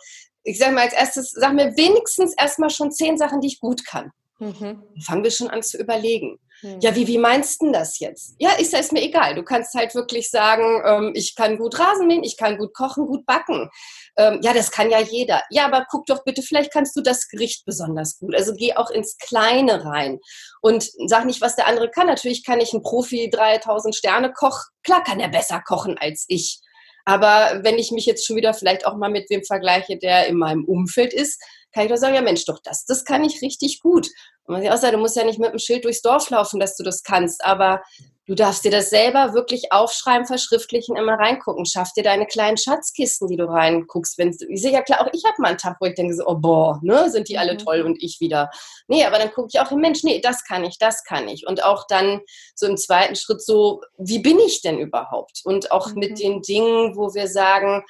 ich 0.45 0.59
sage 0.59 0.73
mal 0.73 0.85
als 0.85 0.95
erstes, 0.95 1.33
sag 1.33 1.55
mir 1.55 1.77
wenigstens 1.77 2.35
erstmal 2.39 2.71
schon 2.71 2.93
zehn 2.93 3.19
Sachen, 3.19 3.41
die 3.41 3.49
ich 3.49 3.59
gut 3.59 3.85
kann. 3.85 4.13
Mhm. 4.39 4.83
Fangen 5.05 5.25
wir 5.25 5.31
schon 5.31 5.49
an 5.49 5.63
zu 5.63 5.77
überlegen. 5.79 6.39
Ja, 6.63 6.95
wie, 6.95 7.07
wie 7.07 7.19
meinst 7.19 7.61
du 7.61 7.71
das 7.71 7.99
jetzt? 7.99 8.35
Ja, 8.39 8.53
ist, 8.53 8.73
ist 8.73 8.93
mir 8.93 9.03
egal. 9.03 9.35
Du 9.35 9.43
kannst 9.43 9.75
halt 9.75 9.95
wirklich 9.95 10.31
sagen, 10.31 10.83
ähm, 10.87 11.13
ich 11.15 11.35
kann 11.35 11.59
gut 11.59 11.79
Rasen 11.79 12.07
mähen, 12.07 12.25
ich 12.25 12.37
kann 12.37 12.57
gut 12.57 12.73
kochen, 12.75 13.07
gut 13.07 13.27
backen. 13.27 13.71
Ähm, 14.17 14.41
ja, 14.43 14.55
das 14.55 14.71
kann 14.71 14.91
ja 14.91 15.01
jeder. 15.01 15.43
Ja, 15.51 15.67
aber 15.67 15.87
guck 15.91 16.07
doch 16.07 16.25
bitte, 16.25 16.43
vielleicht 16.43 16.73
kannst 16.73 16.97
du 16.97 17.03
das 17.03 17.29
Gericht 17.29 17.65
besonders 17.67 18.19
gut. 18.19 18.35
Also 18.35 18.55
geh 18.55 18.75
auch 18.75 18.91
ins 18.91 19.19
Kleine 19.19 19.85
rein 19.85 20.19
und 20.63 20.91
sag 21.07 21.27
nicht, 21.27 21.41
was 21.41 21.57
der 21.57 21.67
andere 21.67 21.91
kann. 21.91 22.07
Natürlich 22.07 22.45
kann 22.45 22.61
ich 22.61 22.73
ein 22.73 22.83
Profi 22.83 23.29
3000 23.31 23.95
Sterne 23.95 24.33
Koch, 24.33 24.65
klar 24.83 25.05
kann 25.05 25.21
er 25.21 25.29
besser 25.29 25.61
kochen 25.61 25.99
als 25.99 26.25
ich. 26.29 26.61
Aber 27.05 27.61
wenn 27.63 27.79
ich 27.79 27.93
mich 27.93 28.05
jetzt 28.05 28.27
schon 28.27 28.37
wieder 28.37 28.53
vielleicht 28.53 28.85
auch 28.85 28.97
mal 28.97 29.11
mit 29.11 29.31
wem 29.31 29.45
vergleiche, 29.45 29.97
der 29.97 30.27
in 30.27 30.37
meinem 30.37 30.65
Umfeld 30.65 31.15
ist, 31.15 31.41
kann 31.73 31.85
ich 31.85 31.91
doch 31.91 31.99
sagen, 31.99 32.15
ja 32.15 32.23
Mensch, 32.23 32.45
doch 32.47 32.59
das, 32.65 32.85
das 32.85 33.05
kann 33.05 33.23
ich 33.23 33.43
richtig 33.43 33.81
gut. 33.81 34.09
Und 34.47 34.63
man 34.63 34.79
sagt, 34.79 34.95
du 34.95 34.99
musst 34.99 35.17
ja 35.17 35.25
nicht 35.25 35.39
mit 35.39 35.53
dem 35.53 35.59
Schild 35.59 35.85
durchs 35.85 36.03
Dorf 36.03 36.31
laufen, 36.31 36.61
dass 36.61 36.77
du 36.77 36.85
das 36.85 37.03
kannst, 37.03 37.45
aber 37.45 37.83
Du 38.29 38.35
darfst 38.35 38.65
dir 38.65 38.73
das 38.73 38.91
selber 38.91 39.35
wirklich 39.35 39.71
aufschreiben, 39.71 40.27
verschriftlichen, 40.27 40.97
immer 40.97 41.15
reingucken. 41.15 41.65
Schaff 41.65 41.93
dir 41.93 42.03
deine 42.03 42.27
kleinen 42.27 42.57
Schatzkisten, 42.57 43.29
die 43.29 43.37
du 43.37 43.45
reinguckst. 43.45 44.19
Wenn 44.19 44.31
ich 44.49 44.61
sehe 44.61 44.73
ja 44.73 44.83
klar, 44.83 45.01
auch 45.01 45.11
ich 45.13 45.23
habe 45.25 45.37
mal 45.39 45.51
einen 45.51 45.59
Tag, 45.59 45.77
wo 45.79 45.87
ich 45.87 45.95
denke 45.95 46.13
so, 46.13 46.27
oh 46.27 46.35
boah, 46.35 46.81
ne, 46.83 47.09
sind 47.09 47.29
die 47.29 47.39
alle 47.39 47.53
mhm. 47.53 47.59
toll 47.59 47.83
und 47.83 48.03
ich 48.03 48.19
wieder. 48.19 48.51
Nee, 48.89 49.05
aber 49.05 49.19
dann 49.19 49.31
gucke 49.31 49.51
ich 49.53 49.61
auch, 49.61 49.71
Mensch, 49.71 50.03
nee, 50.03 50.21
das 50.21 50.43
kann 50.43 50.65
ich, 50.65 50.77
das 50.79 51.05
kann 51.05 51.29
ich. 51.29 51.47
Und 51.47 51.63
auch 51.63 51.87
dann 51.89 52.21
so 52.57 52.67
im 52.67 52.77
zweiten 52.77 53.15
Schritt 53.15 53.45
so, 53.45 53.81
wie 53.97 54.19
bin 54.19 54.41
ich 54.41 54.61
denn 54.61 54.81
überhaupt? 54.81 55.43
Und 55.45 55.71
auch 55.71 55.93
mhm. 55.93 56.01
mit 56.01 56.19
den 56.19 56.43
Dingen, 56.43 56.97
wo 56.97 57.15
wir 57.15 57.29
sagen, 57.29 57.85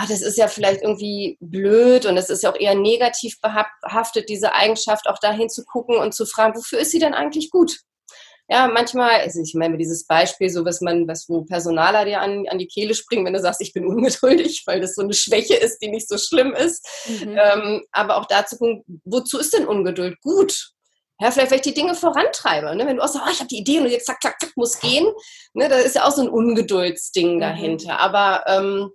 ach, 0.00 0.08
das 0.08 0.22
ist 0.22 0.38
ja 0.38 0.48
vielleicht 0.48 0.82
irgendwie 0.82 1.36
blöd 1.40 2.06
und 2.06 2.16
es 2.16 2.30
ist 2.30 2.42
ja 2.42 2.50
auch 2.50 2.58
eher 2.58 2.74
negativ 2.74 3.40
behaftet, 3.40 4.28
diese 4.28 4.54
Eigenschaft, 4.54 5.06
auch 5.08 5.18
dahin 5.18 5.50
zu 5.50 5.64
gucken 5.64 5.96
und 5.96 6.14
zu 6.14 6.26
fragen, 6.26 6.56
wofür 6.56 6.78
ist 6.78 6.90
sie 6.90 6.98
denn 6.98 7.14
eigentlich 7.14 7.50
gut? 7.50 7.80
ja, 8.50 8.66
manchmal, 8.66 9.20
also 9.20 9.40
ich 9.40 9.54
meine, 9.54 9.78
dieses 9.78 10.04
Beispiel, 10.08 10.50
so 10.50 10.64
was 10.64 10.80
man, 10.80 11.06
was 11.06 11.28
wo 11.28 11.44
Personaler 11.44 12.04
dir 12.04 12.20
an, 12.20 12.48
an 12.48 12.58
die 12.58 12.66
Kehle 12.66 12.94
springen, 12.94 13.24
wenn 13.24 13.32
du 13.32 13.38
sagst, 13.38 13.60
ich 13.60 13.72
bin 13.72 13.86
ungeduldig, 13.86 14.64
weil 14.66 14.80
das 14.80 14.96
so 14.96 15.02
eine 15.02 15.14
Schwäche 15.14 15.54
ist, 15.54 15.78
die 15.78 15.88
nicht 15.88 16.08
so 16.08 16.18
schlimm 16.18 16.52
ist. 16.52 16.84
Mhm. 17.06 17.38
Ähm, 17.40 17.82
aber 17.92 18.16
auch 18.16 18.26
dazu 18.26 18.56
gucken, 18.56 18.82
wozu 19.04 19.38
ist 19.38 19.54
denn 19.54 19.68
Ungeduld 19.68 20.20
gut? 20.20 20.72
Ja, 21.20 21.30
vielleicht, 21.30 21.52
weil 21.52 21.58
ich 21.58 21.64
die 21.64 21.74
Dinge 21.74 21.94
vorantreibe. 21.94 22.74
Ne? 22.74 22.86
Wenn 22.86 22.96
du 22.96 23.04
auch 23.04 23.08
sagst, 23.08 23.26
oh, 23.28 23.30
ich 23.30 23.38
habe 23.38 23.48
die 23.48 23.58
Idee 23.58 23.78
und 23.78 23.86
jetzt 23.86 24.06
zack, 24.06 24.20
zack, 24.20 24.40
zack, 24.40 24.50
muss 24.56 24.80
gehen. 24.80 25.06
Ne? 25.52 25.68
Da 25.68 25.76
ist 25.76 25.94
ja 25.94 26.04
auch 26.04 26.12
so 26.12 26.22
ein 26.22 26.30
Ungeduldsding 26.30 27.36
mhm. 27.36 27.40
dahinter. 27.40 28.00
Aber 28.00 28.42
ähm, 28.48 28.90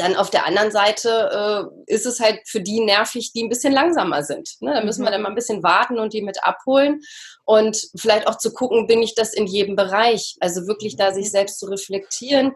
dann 0.00 0.16
auf 0.16 0.30
der 0.30 0.46
anderen 0.46 0.70
Seite 0.70 1.70
äh, 1.86 1.92
ist 1.92 2.06
es 2.06 2.20
halt 2.20 2.40
für 2.46 2.60
die 2.60 2.80
nervig, 2.80 3.32
die 3.32 3.44
ein 3.44 3.48
bisschen 3.48 3.72
langsamer 3.72 4.22
sind. 4.22 4.56
Ne? 4.60 4.74
Da 4.74 4.84
müssen 4.84 5.02
mhm. 5.02 5.06
wir 5.06 5.10
dann 5.12 5.22
mal 5.22 5.28
ein 5.28 5.34
bisschen 5.34 5.62
warten 5.62 5.98
und 5.98 6.12
die 6.12 6.22
mit 6.22 6.42
abholen 6.42 7.00
und 7.44 7.90
vielleicht 7.96 8.26
auch 8.26 8.38
zu 8.38 8.52
gucken, 8.52 8.86
bin 8.86 9.02
ich 9.02 9.14
das 9.14 9.34
in 9.34 9.46
jedem 9.46 9.76
Bereich? 9.76 10.36
Also 10.40 10.66
wirklich 10.66 10.96
da 10.96 11.12
sich 11.12 11.26
mhm. 11.26 11.30
selbst 11.30 11.58
zu 11.58 11.66
reflektieren. 11.66 12.52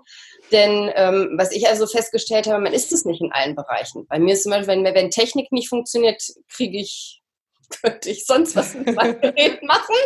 Denn 0.52 0.90
ähm, 0.94 1.34
was 1.36 1.52
ich 1.52 1.68
also 1.68 1.86
festgestellt 1.86 2.46
habe, 2.46 2.62
man 2.62 2.72
ist 2.72 2.92
es 2.92 3.04
nicht 3.04 3.20
in 3.20 3.32
allen 3.32 3.54
Bereichen. 3.54 4.06
Bei 4.06 4.18
mir 4.18 4.34
ist 4.34 4.46
immer, 4.46 4.66
wenn, 4.66 4.84
wenn 4.84 5.10
Technik 5.10 5.52
nicht 5.52 5.68
funktioniert, 5.68 6.22
kriege 6.48 6.78
ich, 6.78 7.22
könnte 7.82 8.10
ich 8.10 8.26
sonst 8.26 8.56
was 8.56 8.74
mit 8.74 8.94
meinem 8.94 9.20
Gerät 9.20 9.62
machen. 9.62 9.96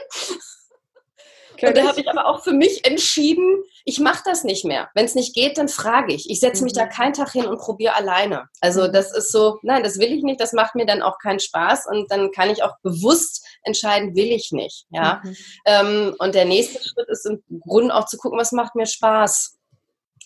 Und 1.60 1.76
da 1.76 1.88
habe 1.88 2.00
ich 2.00 2.08
aber 2.08 2.26
auch 2.26 2.44
für 2.44 2.52
mich 2.52 2.84
entschieden, 2.86 3.62
ich 3.88 4.00
mache 4.00 4.22
das 4.26 4.44
nicht 4.44 4.66
mehr. 4.66 4.90
Wenn 4.94 5.06
es 5.06 5.14
nicht 5.14 5.34
geht, 5.34 5.56
dann 5.56 5.68
frage 5.68 6.12
ich. 6.12 6.28
Ich 6.28 6.40
setze 6.40 6.62
mich 6.62 6.74
mhm. 6.74 6.80
da 6.80 6.86
keinen 6.86 7.14
Tag 7.14 7.32
hin 7.32 7.46
und 7.46 7.58
probiere 7.58 7.94
alleine. 7.94 8.44
Also 8.60 8.86
mhm. 8.86 8.92
das 8.92 9.16
ist 9.16 9.32
so, 9.32 9.58
nein, 9.62 9.82
das 9.82 9.98
will 9.98 10.12
ich 10.12 10.22
nicht, 10.22 10.42
das 10.42 10.52
macht 10.52 10.74
mir 10.74 10.84
dann 10.84 11.00
auch 11.00 11.18
keinen 11.18 11.40
Spaß 11.40 11.86
und 11.86 12.10
dann 12.12 12.30
kann 12.30 12.50
ich 12.50 12.62
auch 12.62 12.74
bewusst 12.82 13.46
entscheiden, 13.62 14.14
will 14.14 14.30
ich 14.30 14.52
nicht. 14.52 14.84
Ja? 14.90 15.22
Mhm. 15.24 15.36
Ähm, 15.64 16.16
und 16.18 16.34
der 16.34 16.44
nächste 16.44 16.86
Schritt 16.86 17.08
ist 17.08 17.24
im 17.24 17.42
Grunde 17.60 17.94
auch 17.94 18.04
zu 18.04 18.18
gucken, 18.18 18.38
was 18.38 18.52
macht 18.52 18.74
mir 18.74 18.86
Spaß 18.86 19.54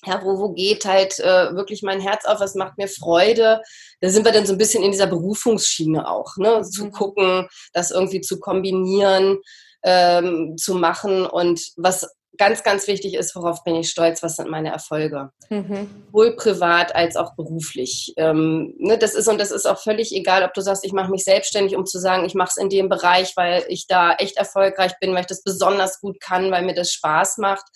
ja, 0.04 0.20
wo, 0.24 0.36
wo 0.40 0.48
geht 0.48 0.84
halt 0.84 1.20
äh, 1.20 1.54
wirklich 1.54 1.84
mein 1.84 2.00
Herz 2.00 2.24
auf, 2.24 2.40
was 2.40 2.56
macht 2.56 2.76
mir 2.76 2.88
Freude. 2.88 3.62
Da 4.00 4.08
sind 4.08 4.24
wir 4.24 4.32
dann 4.32 4.46
so 4.46 4.52
ein 4.52 4.58
bisschen 4.58 4.82
in 4.82 4.90
dieser 4.90 5.06
Berufungsschiene 5.06 6.10
auch, 6.10 6.36
ne? 6.38 6.62
zu 6.62 6.86
mhm. 6.86 6.90
gucken, 6.90 7.48
das 7.72 7.92
irgendwie 7.92 8.20
zu 8.20 8.40
kombinieren 8.40 9.38
ähm, 9.84 10.56
zu 10.56 10.74
machen 10.74 11.24
und 11.26 11.60
was 11.76 12.08
ganz, 12.38 12.62
ganz 12.62 12.86
wichtig 12.86 13.14
ist, 13.14 13.34
worauf 13.36 13.62
bin 13.64 13.74
ich 13.74 13.90
stolz, 13.90 14.22
was 14.22 14.36
sind 14.36 14.48
meine 14.48 14.70
Erfolge. 14.70 15.30
Mhm. 15.50 15.88
Sowohl 16.06 16.36
privat 16.36 16.94
als 16.94 17.16
auch 17.16 17.34
beruflich. 17.34 18.14
Ähm, 18.16 18.74
ne, 18.78 18.96
das 18.96 19.14
ist 19.14 19.28
und 19.28 19.38
das 19.38 19.50
ist 19.50 19.66
auch 19.66 19.78
völlig 19.78 20.14
egal, 20.14 20.42
ob 20.42 20.54
du 20.54 20.62
sagst, 20.62 20.84
ich 20.84 20.92
mache 20.92 21.10
mich 21.10 21.24
selbstständig, 21.24 21.76
um 21.76 21.84
zu 21.84 21.98
sagen, 21.98 22.24
ich 22.24 22.34
mache 22.34 22.50
es 22.50 22.56
in 22.56 22.70
dem 22.70 22.88
Bereich, 22.88 23.36
weil 23.36 23.64
ich 23.68 23.86
da 23.86 24.14
echt 24.14 24.36
erfolgreich 24.36 24.92
bin, 25.00 25.12
weil 25.12 25.20
ich 25.20 25.26
das 25.26 25.42
besonders 25.42 26.00
gut 26.00 26.20
kann, 26.20 26.50
weil 26.50 26.64
mir 26.64 26.74
das 26.74 26.92
Spaß 26.92 27.38
macht. 27.38 27.66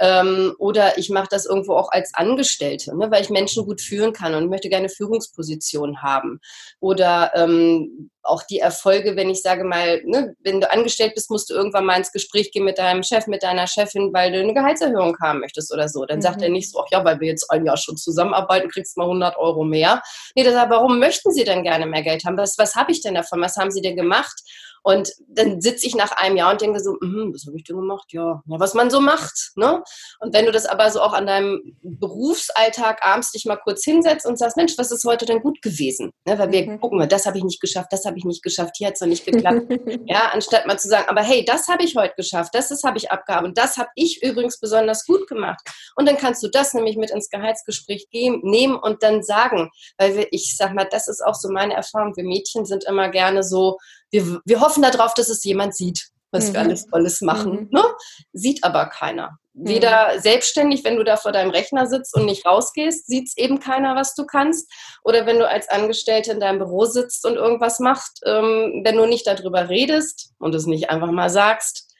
Ähm, 0.00 0.54
oder 0.58 0.98
ich 0.98 1.10
mache 1.10 1.28
das 1.30 1.46
irgendwo 1.46 1.74
auch 1.74 1.90
als 1.90 2.12
Angestellte, 2.14 2.96
ne, 2.96 3.10
weil 3.10 3.22
ich 3.22 3.30
Menschen 3.30 3.64
gut 3.64 3.80
führen 3.80 4.12
kann 4.12 4.34
und 4.34 4.48
möchte 4.48 4.68
gerne 4.68 4.88
Führungsposition 4.88 6.02
haben. 6.02 6.40
Oder 6.80 7.32
ähm, 7.34 8.10
auch 8.22 8.42
die 8.42 8.58
Erfolge, 8.58 9.16
wenn 9.16 9.30
ich 9.30 9.42
sage 9.42 9.64
mal, 9.64 10.02
ne, 10.04 10.34
wenn 10.40 10.60
du 10.60 10.70
angestellt 10.70 11.14
bist, 11.14 11.30
musst 11.30 11.50
du 11.50 11.54
irgendwann 11.54 11.84
mal 11.84 11.96
ins 11.96 12.12
Gespräch 12.12 12.50
gehen 12.52 12.64
mit 12.64 12.78
deinem 12.78 13.02
Chef, 13.02 13.26
mit 13.26 13.42
deiner 13.42 13.66
Chefin, 13.66 13.99
weil 14.12 14.32
du 14.32 14.40
eine 14.40 14.54
Gehaltserhöhung 14.54 15.16
haben 15.22 15.40
möchtest 15.40 15.72
oder 15.72 15.88
so. 15.88 16.04
Dann 16.06 16.18
mhm. 16.18 16.22
sagt 16.22 16.42
er 16.42 16.48
nicht 16.48 16.70
so, 16.70 16.80
ach 16.80 16.88
ja, 16.90 17.04
weil 17.04 17.20
wir 17.20 17.28
jetzt 17.28 17.50
ein 17.50 17.64
Jahr 17.64 17.76
schon 17.76 17.96
zusammenarbeiten, 17.96 18.68
kriegst 18.68 18.96
du 18.96 19.00
mal 19.00 19.06
100 19.06 19.36
Euro 19.36 19.64
mehr. 19.64 20.02
Nee, 20.34 20.42
der 20.42 20.52
sagt, 20.52 20.70
warum 20.70 20.98
möchten 20.98 21.32
Sie 21.32 21.44
denn 21.44 21.62
gerne 21.62 21.86
mehr 21.86 22.02
Geld 22.02 22.24
haben? 22.24 22.36
Was, 22.36 22.56
was 22.58 22.74
habe 22.74 22.92
ich 22.92 23.02
denn 23.02 23.14
davon? 23.14 23.40
Was 23.40 23.56
haben 23.56 23.70
Sie 23.70 23.82
denn 23.82 23.96
gemacht? 23.96 24.42
Und 24.82 25.12
dann 25.28 25.60
sitze 25.60 25.86
ich 25.86 25.94
nach 25.94 26.12
einem 26.12 26.36
Jahr 26.36 26.52
und 26.52 26.60
denke 26.60 26.80
so, 26.80 26.92
mm, 26.92 27.32
was 27.34 27.46
habe 27.46 27.56
ich 27.56 27.64
denn 27.64 27.76
gemacht? 27.76 28.06
Ja, 28.12 28.42
ja, 28.46 28.60
was 28.60 28.74
man 28.74 28.90
so 28.90 29.00
macht. 29.00 29.52
Ne? 29.56 29.82
Und 30.20 30.34
wenn 30.34 30.46
du 30.46 30.52
das 30.52 30.66
aber 30.66 30.90
so 30.90 31.00
auch 31.00 31.12
an 31.12 31.26
deinem 31.26 31.76
Berufsalltag 31.82 33.04
abends 33.04 33.32
dich 33.32 33.44
mal 33.44 33.56
kurz 33.56 33.84
hinsetzt 33.84 34.26
und 34.26 34.38
sagst, 34.38 34.56
Mensch, 34.56 34.76
was 34.78 34.90
ist 34.90 35.04
heute 35.04 35.26
denn 35.26 35.40
gut 35.40 35.60
gewesen? 35.62 36.12
Ne? 36.24 36.38
Weil 36.38 36.52
wir 36.52 36.66
mhm. 36.66 36.80
gucken, 36.80 37.08
das 37.08 37.26
habe 37.26 37.38
ich 37.38 37.44
nicht 37.44 37.60
geschafft, 37.60 37.92
das 37.92 38.04
habe 38.04 38.18
ich 38.18 38.24
nicht 38.24 38.42
geschafft, 38.42 38.76
hier 38.76 38.88
hat 38.88 38.94
es 38.94 39.00
noch 39.00 39.08
nicht 39.08 39.24
geklappt. 39.24 39.66
ja, 40.06 40.30
anstatt 40.32 40.66
mal 40.66 40.78
zu 40.78 40.88
sagen, 40.88 41.08
aber 41.08 41.22
hey, 41.22 41.44
das 41.44 41.68
habe 41.68 41.84
ich 41.84 41.96
heute 41.96 42.14
geschafft, 42.16 42.54
das, 42.54 42.68
das 42.68 42.82
habe 42.84 42.98
ich 42.98 43.10
abgehaben, 43.10 43.54
das 43.54 43.76
habe 43.76 43.90
ich 43.94 44.22
übrigens 44.22 44.58
besonders 44.58 45.04
gut 45.06 45.28
gemacht. 45.28 45.60
Und 45.96 46.08
dann 46.08 46.16
kannst 46.16 46.42
du 46.42 46.48
das 46.48 46.74
nämlich 46.74 46.96
mit 46.96 47.10
ins 47.10 47.30
Gehaltsgespräch 47.30 48.08
gehen, 48.10 48.40
nehmen 48.42 48.76
und 48.76 49.02
dann 49.02 49.22
sagen. 49.22 49.70
Weil 49.98 50.16
wir, 50.16 50.28
ich 50.32 50.56
sag 50.56 50.74
mal, 50.74 50.86
das 50.90 51.08
ist 51.08 51.24
auch 51.24 51.34
so 51.34 51.50
meine 51.50 51.74
Erfahrung. 51.74 52.16
Wir 52.16 52.24
Mädchen 52.24 52.64
sind 52.64 52.84
immer 52.84 53.08
gerne 53.08 53.42
so, 53.42 53.78
wir, 54.10 54.40
wir 54.44 54.60
hoffen 54.60 54.82
darauf, 54.82 55.14
dass 55.14 55.28
es 55.28 55.44
jemand 55.44 55.74
sieht, 55.74 56.08
was 56.30 56.48
mhm. 56.48 56.52
wir 56.52 56.60
alles 56.60 56.86
Tolles 56.86 57.20
machen. 57.20 57.52
Mhm. 57.52 57.68
Ne? 57.70 57.84
Sieht 58.32 58.62
aber 58.64 58.86
keiner. 58.86 59.38
Weder 59.52 60.14
mhm. 60.14 60.20
selbstständig, 60.20 60.84
wenn 60.84 60.96
du 60.96 61.04
da 61.04 61.16
vor 61.16 61.32
deinem 61.32 61.50
Rechner 61.50 61.86
sitzt 61.86 62.14
und 62.14 62.24
nicht 62.24 62.46
rausgehst, 62.46 63.06
sieht 63.06 63.28
es 63.28 63.36
eben 63.36 63.58
keiner, 63.58 63.96
was 63.96 64.14
du 64.14 64.24
kannst. 64.24 64.70
Oder 65.02 65.26
wenn 65.26 65.38
du 65.38 65.48
als 65.48 65.68
Angestellte 65.68 66.32
in 66.32 66.40
deinem 66.40 66.58
Büro 66.58 66.84
sitzt 66.84 67.26
und 67.26 67.34
irgendwas 67.34 67.80
machst, 67.80 68.22
ähm, 68.26 68.82
wenn 68.84 68.96
du 68.96 69.06
nicht 69.06 69.26
darüber 69.26 69.68
redest 69.68 70.32
und 70.38 70.54
es 70.54 70.66
nicht 70.66 70.90
einfach 70.90 71.10
mal 71.10 71.30
sagst, 71.30 71.92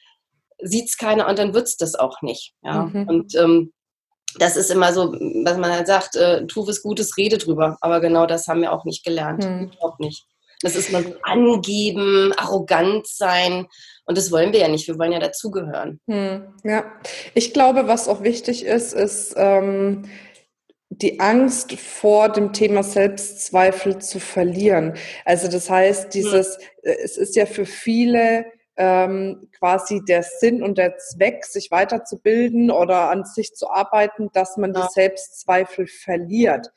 sieht 0.61 0.89
es 0.89 0.97
keiner 0.97 1.27
und 1.27 1.39
dann 1.39 1.53
wird 1.53 1.67
es 1.67 1.77
das 1.77 1.95
auch 1.95 2.21
nicht. 2.21 2.53
Ja? 2.63 2.83
Mhm. 2.83 3.07
Und 3.07 3.35
ähm, 3.35 3.73
das 4.39 4.55
ist 4.55 4.71
immer 4.71 4.93
so, 4.93 5.11
was 5.11 5.57
man 5.57 5.71
halt 5.71 5.87
sagt, 5.87 6.15
äh, 6.15 6.45
tu 6.47 6.65
was 6.65 6.81
Gutes, 6.81 7.17
rede 7.17 7.37
drüber. 7.37 7.77
Aber 7.81 7.99
genau 7.99 8.25
das 8.25 8.47
haben 8.47 8.61
wir 8.61 8.71
auch 8.71 8.85
nicht 8.85 9.03
gelernt. 9.03 9.43
Mhm. 9.43 9.71
Auch 9.81 9.99
nicht. 9.99 10.25
Das 10.61 10.75
ist 10.75 10.91
mal 10.91 11.03
so 11.03 11.13
angeben, 11.23 12.33
arrogant 12.37 13.07
sein. 13.07 13.67
Und 14.05 14.17
das 14.17 14.31
wollen 14.31 14.53
wir 14.53 14.59
ja 14.59 14.67
nicht. 14.67 14.87
Wir 14.87 14.97
wollen 14.99 15.11
ja 15.11 15.19
dazugehören. 15.19 15.99
Hm, 16.07 16.53
ja, 16.63 16.85
ich 17.33 17.53
glaube, 17.53 17.87
was 17.87 18.07
auch 18.07 18.23
wichtig 18.23 18.65
ist, 18.65 18.93
ist 18.93 19.33
ähm, 19.37 20.09
die 20.89 21.19
Angst 21.19 21.73
vor 21.73 22.29
dem 22.29 22.53
Thema 22.53 22.83
Selbstzweifel 22.83 23.99
zu 23.99 24.19
verlieren. 24.19 24.95
Also 25.25 25.47
das 25.47 25.69
heißt, 25.69 26.05
hm. 26.05 26.09
dieses, 26.11 26.57
hm. 26.57 26.93
es 27.03 27.17
ist 27.17 27.35
ja 27.35 27.45
für 27.45 27.65
viele 27.65 28.45
ähm, 28.77 29.49
quasi 29.57 30.01
der 30.03 30.23
Sinn 30.23 30.63
und 30.63 30.77
der 30.77 30.97
Zweck, 30.97 31.45
sich 31.45 31.71
weiterzubilden 31.71 32.71
oder 32.71 33.09
an 33.09 33.25
sich 33.25 33.53
zu 33.53 33.69
arbeiten, 33.69 34.29
dass 34.33 34.57
man 34.57 34.73
ja. 34.73 34.81
die 34.81 34.93
Selbstzweifel 34.93 35.87
verliert. 35.87 36.71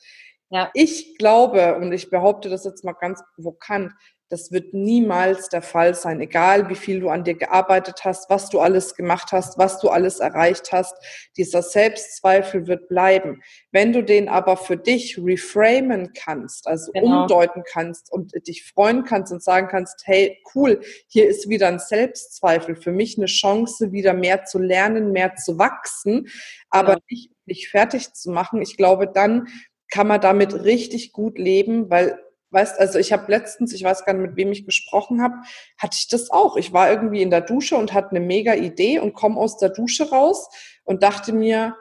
Ja. 0.50 0.70
Ich 0.74 1.16
glaube, 1.18 1.76
und 1.76 1.92
ich 1.92 2.10
behaupte 2.10 2.48
das 2.48 2.64
jetzt 2.64 2.84
mal 2.84 2.92
ganz 2.92 3.22
provokant, 3.34 3.92
das 4.30 4.50
wird 4.50 4.72
niemals 4.72 5.48
der 5.48 5.62
Fall 5.62 5.94
sein, 5.94 6.20
egal 6.20 6.68
wie 6.68 6.74
viel 6.74 6.98
du 6.98 7.10
an 7.10 7.24
dir 7.24 7.34
gearbeitet 7.34 8.00
hast, 8.04 8.30
was 8.30 8.48
du 8.48 8.58
alles 8.58 8.96
gemacht 8.96 9.32
hast, 9.32 9.58
was 9.58 9.78
du 9.78 9.90
alles 9.90 10.18
erreicht 10.18 10.72
hast. 10.72 10.94
Dieser 11.36 11.62
Selbstzweifel 11.62 12.66
wird 12.66 12.88
bleiben. 12.88 13.42
Wenn 13.70 13.92
du 13.92 14.02
den 14.02 14.28
aber 14.28 14.56
für 14.56 14.76
dich 14.76 15.18
reframen 15.22 16.14
kannst, 16.14 16.66
also 16.66 16.90
genau. 16.92 17.22
umdeuten 17.22 17.62
kannst 17.70 18.10
und 18.10 18.32
dich 18.48 18.64
freuen 18.64 19.04
kannst 19.04 19.30
und 19.30 19.42
sagen 19.42 19.68
kannst, 19.68 20.02
hey, 20.04 20.38
cool, 20.54 20.80
hier 21.06 21.28
ist 21.28 21.48
wieder 21.48 21.68
ein 21.68 21.78
Selbstzweifel, 21.78 22.76
für 22.76 22.92
mich 22.92 23.18
eine 23.18 23.26
Chance, 23.26 23.92
wieder 23.92 24.14
mehr 24.14 24.46
zu 24.46 24.58
lernen, 24.58 25.12
mehr 25.12 25.36
zu 25.36 25.58
wachsen, 25.58 26.28
aber 26.70 26.94
ja. 26.94 26.98
nicht, 27.08 27.30
nicht 27.46 27.68
fertig 27.68 28.14
zu 28.14 28.30
machen. 28.30 28.62
Ich 28.62 28.76
glaube, 28.76 29.06
dann 29.06 29.48
kann 29.94 30.08
man 30.08 30.20
damit 30.20 30.64
richtig 30.64 31.12
gut 31.12 31.38
leben, 31.38 31.88
weil 31.88 32.18
weißt, 32.50 32.80
also 32.80 32.98
ich 32.98 33.12
habe 33.12 33.30
letztens, 33.30 33.72
ich 33.72 33.84
weiß 33.84 34.04
gar 34.04 34.12
nicht, 34.12 34.26
mit 34.26 34.36
wem 34.36 34.50
ich 34.50 34.66
gesprochen 34.66 35.22
habe, 35.22 35.34
hatte 35.78 35.96
ich 35.96 36.08
das 36.08 36.32
auch. 36.32 36.56
Ich 36.56 36.72
war 36.72 36.90
irgendwie 36.90 37.22
in 37.22 37.30
der 37.30 37.42
Dusche 37.42 37.76
und 37.76 37.92
hatte 37.92 38.10
eine 38.10 38.18
mega 38.20 38.54
Idee 38.54 38.98
und 38.98 39.14
komme 39.14 39.38
aus 39.38 39.56
der 39.56 39.68
Dusche 39.68 40.10
raus 40.10 40.48
und 40.82 41.04
dachte 41.04 41.32
mir, 41.32 41.76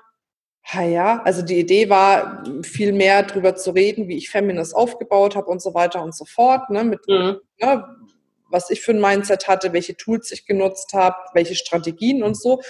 ha 0.63 0.83
ja, 0.83 1.23
also 1.23 1.41
die 1.41 1.59
Idee 1.59 1.89
war, 1.89 2.43
viel 2.61 2.93
mehr 2.93 3.23
drüber 3.23 3.55
zu 3.55 3.71
reden, 3.71 4.07
wie 4.07 4.17
ich 4.17 4.29
Feminist 4.29 4.75
aufgebaut 4.75 5.35
habe 5.35 5.47
und 5.47 5.59
so 5.59 5.73
weiter 5.73 6.03
und 6.03 6.15
so 6.15 6.25
fort, 6.25 6.69
ne, 6.69 6.83
mit, 6.83 7.07
mhm. 7.07 7.37
ne, 7.59 7.83
was 8.47 8.69
ich 8.69 8.81
für 8.81 8.91
ein 8.91 9.01
Mindset 9.01 9.47
hatte, 9.47 9.73
welche 9.73 9.97
Tools 9.97 10.31
ich 10.31 10.45
genutzt 10.45 10.93
habe, 10.93 11.15
welche 11.33 11.55
Strategien 11.55 12.21
und 12.21 12.39
so. 12.39 12.61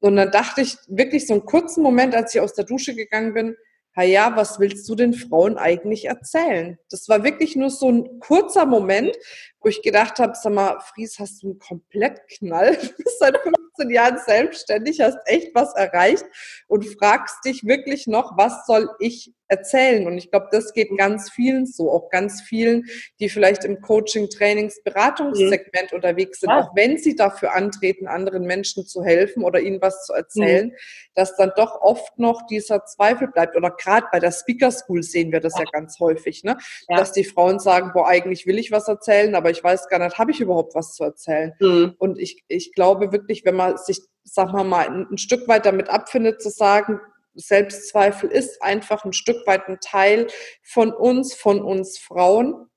Und 0.00 0.16
dann 0.16 0.32
dachte 0.32 0.60
ich 0.60 0.76
wirklich 0.88 1.28
so 1.28 1.34
einen 1.34 1.44
kurzen 1.44 1.84
Moment, 1.84 2.16
als 2.16 2.34
ich 2.34 2.40
aus 2.40 2.54
der 2.54 2.64
Dusche 2.64 2.96
gegangen 2.96 3.34
bin, 3.34 3.56
ja, 4.02 4.36
was 4.36 4.60
willst 4.60 4.88
du 4.88 4.94
den 4.94 5.14
Frauen 5.14 5.58
eigentlich 5.58 6.06
erzählen? 6.06 6.78
Das 6.90 7.08
war 7.08 7.24
wirklich 7.24 7.56
nur 7.56 7.70
so 7.70 7.90
ein 7.90 8.20
kurzer 8.20 8.66
Moment, 8.66 9.16
wo 9.60 9.68
ich 9.68 9.82
gedacht 9.82 10.18
habe, 10.18 10.34
sag 10.40 10.52
mal, 10.52 10.78
Fries, 10.80 11.18
hast 11.18 11.42
du 11.42 11.48
einen 11.48 11.58
Komplettknall? 11.58 12.76
Du 12.76 13.02
bist 13.02 13.18
seit 13.18 13.36
15 13.38 13.90
Jahren 13.90 14.18
selbstständig, 14.24 15.00
hast 15.00 15.18
echt 15.26 15.54
was 15.54 15.74
erreicht 15.74 16.24
und 16.66 16.86
fragst 16.86 17.44
dich 17.44 17.64
wirklich 17.64 18.06
noch, 18.06 18.36
was 18.36 18.66
soll 18.66 18.88
ich 19.00 19.32
erzählen? 19.48 20.06
Und 20.06 20.18
ich 20.18 20.30
glaube, 20.30 20.48
das 20.50 20.72
geht 20.72 20.96
ganz 20.96 21.30
vielen 21.30 21.66
so, 21.66 21.90
auch 21.90 22.10
ganz 22.10 22.42
vielen, 22.42 22.84
die 23.20 23.28
vielleicht 23.28 23.64
im 23.64 23.80
Coaching, 23.80 24.28
Trainings, 24.28 24.82
Beratungssegment 24.82 25.92
mhm. 25.92 25.96
unterwegs 25.96 26.40
sind, 26.40 26.50
ja. 26.50 26.60
auch 26.60 26.76
wenn 26.76 26.98
sie 26.98 27.16
dafür 27.16 27.54
antreten, 27.54 28.06
anderen 28.06 28.44
Menschen 28.44 28.86
zu 28.86 29.02
helfen 29.02 29.44
oder 29.44 29.60
ihnen 29.60 29.80
was 29.80 30.04
zu 30.06 30.12
erzählen, 30.12 30.68
mhm. 30.68 30.74
dass 31.14 31.36
dann 31.36 31.52
doch 31.56 31.80
oft 31.80 32.18
noch 32.18 32.46
dieser 32.46 32.84
Zweifel 32.84 33.28
bleibt. 33.28 33.56
Oder 33.56 33.70
gerade 33.70 34.06
bei 34.12 34.20
der 34.20 34.32
Speaker 34.32 34.70
School 34.70 35.02
sehen 35.02 35.32
wir 35.32 35.40
das 35.40 35.54
ja, 35.54 35.64
ja 35.64 35.70
ganz 35.72 35.98
häufig, 36.00 36.44
ne? 36.44 36.56
Ja. 36.88 36.98
dass 36.98 37.12
die 37.12 37.24
Frauen 37.24 37.58
sagen, 37.58 37.90
boah, 37.92 38.06
eigentlich 38.06 38.46
will 38.46 38.58
ich 38.58 38.70
was 38.70 38.88
erzählen, 38.88 39.34
aber 39.34 39.50
ich 39.50 39.62
weiß 39.62 39.88
gar 39.88 39.98
nicht, 39.98 40.18
habe 40.18 40.30
ich 40.30 40.40
überhaupt 40.40 40.74
was 40.74 40.94
zu 40.94 41.04
erzählen? 41.04 41.54
Mhm. 41.60 41.94
Und 41.98 42.18
ich, 42.18 42.44
ich 42.48 42.72
glaube 42.74 43.12
wirklich, 43.12 43.44
wenn 43.44 43.56
man 43.56 43.76
sich, 43.76 44.00
sag 44.24 44.52
mal 44.52 44.64
mal, 44.64 44.86
ein, 44.86 45.06
ein 45.10 45.18
Stück 45.18 45.48
weit 45.48 45.66
damit 45.66 45.88
abfindet, 45.88 46.42
zu 46.42 46.50
sagen, 46.50 47.00
Selbstzweifel 47.34 48.30
ist 48.30 48.62
einfach 48.62 49.04
ein 49.04 49.12
Stück 49.12 49.46
weit 49.46 49.68
ein 49.68 49.78
Teil 49.80 50.26
von 50.62 50.92
uns, 50.92 51.34
von 51.34 51.60
uns 51.60 51.98
Frauen. 51.98 52.68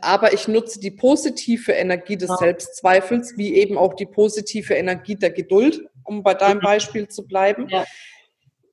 Aber 0.00 0.32
ich 0.32 0.48
nutze 0.48 0.80
die 0.80 0.90
positive 0.90 1.72
Energie 1.72 2.16
des. 2.16 2.30
Selbstzweifels, 2.38 3.36
wie 3.36 3.54
eben 3.54 3.76
auch 3.76 3.94
die 3.94 4.06
positive 4.06 4.74
Energie 4.74 5.16
der 5.16 5.30
Geduld, 5.30 5.82
um 6.04 6.22
bei 6.22 6.34
deinem 6.34 6.58
mhm. 6.58 6.62
Beispiel 6.62 7.08
zu 7.08 7.26
bleiben. 7.26 7.68
Ja. 7.68 7.84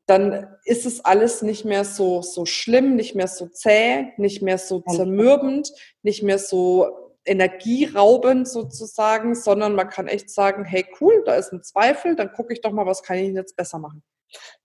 Dann 0.05 0.47
ist 0.63 0.85
es 0.85 1.05
alles 1.05 1.41
nicht 1.41 1.65
mehr 1.65 1.83
so, 1.83 2.21
so 2.21 2.45
schlimm, 2.45 2.95
nicht 2.95 3.15
mehr 3.15 3.27
so 3.27 3.47
zäh, 3.47 4.13
nicht 4.17 4.41
mehr 4.41 4.57
so 4.57 4.81
zermürbend, 4.81 5.71
nicht 6.01 6.23
mehr 6.23 6.39
so 6.39 7.09
energieraubend 7.25 8.47
sozusagen, 8.47 9.35
sondern 9.35 9.75
man 9.75 9.89
kann 9.89 10.07
echt 10.07 10.31
sagen, 10.31 10.65
hey 10.65 10.85
cool, 10.99 11.21
da 11.25 11.35
ist 11.35 11.51
ein 11.51 11.61
Zweifel, 11.61 12.15
dann 12.15 12.31
gucke 12.31 12.53
ich 12.53 12.61
doch 12.61 12.71
mal, 12.71 12.87
was 12.87 13.03
kann 13.03 13.17
ich 13.17 13.33
jetzt 13.33 13.55
besser 13.55 13.77
machen. 13.77 14.01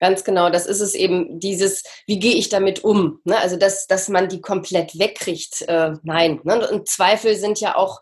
Ganz 0.00 0.24
genau, 0.24 0.50
das 0.50 0.66
ist 0.66 0.80
es 0.80 0.94
eben, 0.94 1.40
dieses, 1.40 1.82
wie 2.06 2.18
gehe 2.18 2.34
ich 2.34 2.48
damit 2.48 2.84
um? 2.84 3.20
Ne? 3.24 3.38
Also, 3.38 3.56
dass, 3.56 3.86
dass 3.86 4.08
man 4.08 4.28
die 4.28 4.40
komplett 4.40 4.98
wegkriegt, 4.98 5.62
äh, 5.62 5.92
nein. 6.02 6.40
Ne? 6.44 6.68
Und 6.68 6.88
Zweifel 6.88 7.36
sind 7.36 7.60
ja 7.60 7.76
auch 7.76 8.00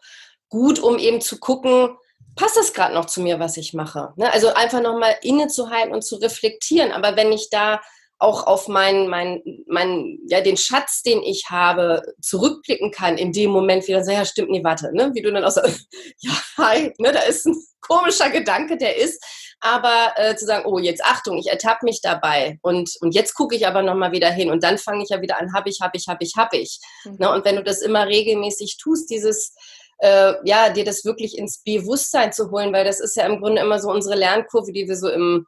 gut, 0.48 0.78
um 0.78 0.98
eben 0.98 1.20
zu 1.20 1.38
gucken, 1.38 1.96
passt 2.36 2.56
das 2.56 2.72
gerade 2.72 2.94
noch 2.94 3.06
zu 3.06 3.20
mir, 3.20 3.40
was 3.40 3.56
ich 3.56 3.74
mache? 3.74 4.12
Ne? 4.16 4.32
Also 4.32 4.48
einfach 4.54 4.80
nochmal 4.80 5.16
innezuhalten 5.22 5.94
und 5.94 6.02
zu 6.02 6.16
reflektieren. 6.16 6.92
Aber 6.92 7.16
wenn 7.16 7.32
ich 7.32 7.50
da 7.50 7.80
auch 8.22 8.46
auf 8.46 8.68
meinen, 8.68 9.08
mein, 9.08 9.42
mein, 9.66 10.18
ja, 10.28 10.40
den 10.40 10.56
Schatz, 10.56 11.02
den 11.02 11.22
ich 11.22 11.46
habe, 11.50 12.02
zurückblicken 12.20 12.92
kann 12.92 13.18
in 13.18 13.32
dem 13.32 13.50
Moment 13.50 13.88
wieder 13.88 14.04
so, 14.04 14.12
ja, 14.12 14.24
stimmt, 14.24 14.50
nee, 14.50 14.62
warte, 14.62 14.94
ne? 14.94 15.10
Wie 15.12 15.22
du 15.22 15.32
dann 15.32 15.44
auch 15.44 15.50
sagst, 15.50 15.88
ja, 16.18 16.32
hi, 16.56 16.92
ne, 16.98 17.10
da 17.10 17.20
ist 17.22 17.46
ein 17.46 17.56
komischer 17.80 18.30
Gedanke, 18.30 18.76
der 18.76 18.96
ist, 18.96 19.20
aber 19.62 20.12
äh, 20.16 20.34
zu 20.34 20.44
sagen, 20.44 20.66
oh, 20.66 20.78
jetzt 20.78 21.04
Achtung, 21.04 21.38
ich 21.38 21.46
ertappe 21.46 21.84
mich 21.84 22.00
dabei 22.02 22.58
und, 22.62 22.96
und 23.00 23.14
jetzt 23.14 23.34
gucke 23.34 23.54
ich 23.54 23.66
aber 23.66 23.82
nochmal 23.82 24.10
wieder 24.10 24.30
hin 24.30 24.50
und 24.50 24.64
dann 24.64 24.76
fange 24.76 25.04
ich 25.04 25.10
ja 25.10 25.22
wieder 25.22 25.40
an, 25.40 25.54
habe 25.54 25.70
ich, 25.70 25.80
habe 25.80 25.96
ich, 25.96 26.08
habe 26.08 26.24
ich, 26.24 26.34
habe 26.36 26.56
ich. 26.56 26.80
Mhm. 27.04 27.16
Ne? 27.20 27.30
Und 27.30 27.44
wenn 27.44 27.56
du 27.56 27.62
das 27.62 27.80
immer 27.80 28.06
regelmäßig 28.06 28.76
tust, 28.78 29.08
dieses, 29.08 29.54
äh, 29.98 30.34
ja, 30.44 30.70
dir 30.70 30.84
das 30.84 31.04
wirklich 31.04 31.38
ins 31.38 31.62
Bewusstsein 31.62 32.32
zu 32.32 32.50
holen, 32.50 32.72
weil 32.72 32.84
das 32.84 32.98
ist 32.98 33.14
ja 33.14 33.24
im 33.24 33.40
Grunde 33.40 33.62
immer 33.62 33.78
so 33.78 33.88
unsere 33.88 34.16
Lernkurve, 34.16 34.72
die 34.72 34.88
wir 34.88 34.96
so 34.96 35.08
im, 35.08 35.46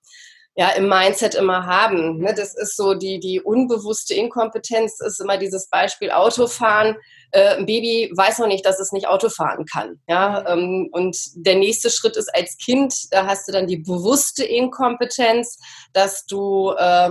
ja, 0.55 0.71
im 0.71 0.89
Mindset 0.89 1.35
immer 1.35 1.67
haben. 1.67 2.19
Ne? 2.19 2.35
Das 2.35 2.55
ist 2.55 2.77
so 2.77 2.95
die, 2.95 3.19
die 3.19 3.41
unbewusste 3.41 4.15
Inkompetenz, 4.15 5.01
ist 5.01 5.21
immer 5.21 5.39
dieses 5.39 5.69
Beispiel 5.69 6.13
Autofahren. 6.13 6.97
Äh, 7.35 7.57
ein 7.57 7.67
Baby 7.67 8.13
weiß 8.15 8.39
noch 8.39 8.47
nicht, 8.47 8.65
dass 8.65 8.79
es 8.79 8.93
nicht 8.93 9.09
Auto 9.09 9.29
fahren 9.29 9.67
kann. 9.67 10.01
Ja? 10.09 10.49
Ähm, 10.49 10.89
und 10.93 11.17
der 11.35 11.57
nächste 11.57 11.91
Schritt 11.91 12.17
ist 12.17 12.33
als 12.33 12.57
Kind, 12.59 13.13
da 13.13 13.27
hast 13.27 13.49
du 13.49 13.53
dann 13.53 13.67
die 13.67 13.79
bewusste 13.79 14.45
Inkompetenz, 14.45 15.59
dass 15.93 16.27
du, 16.27 16.71
äh, 16.79 17.11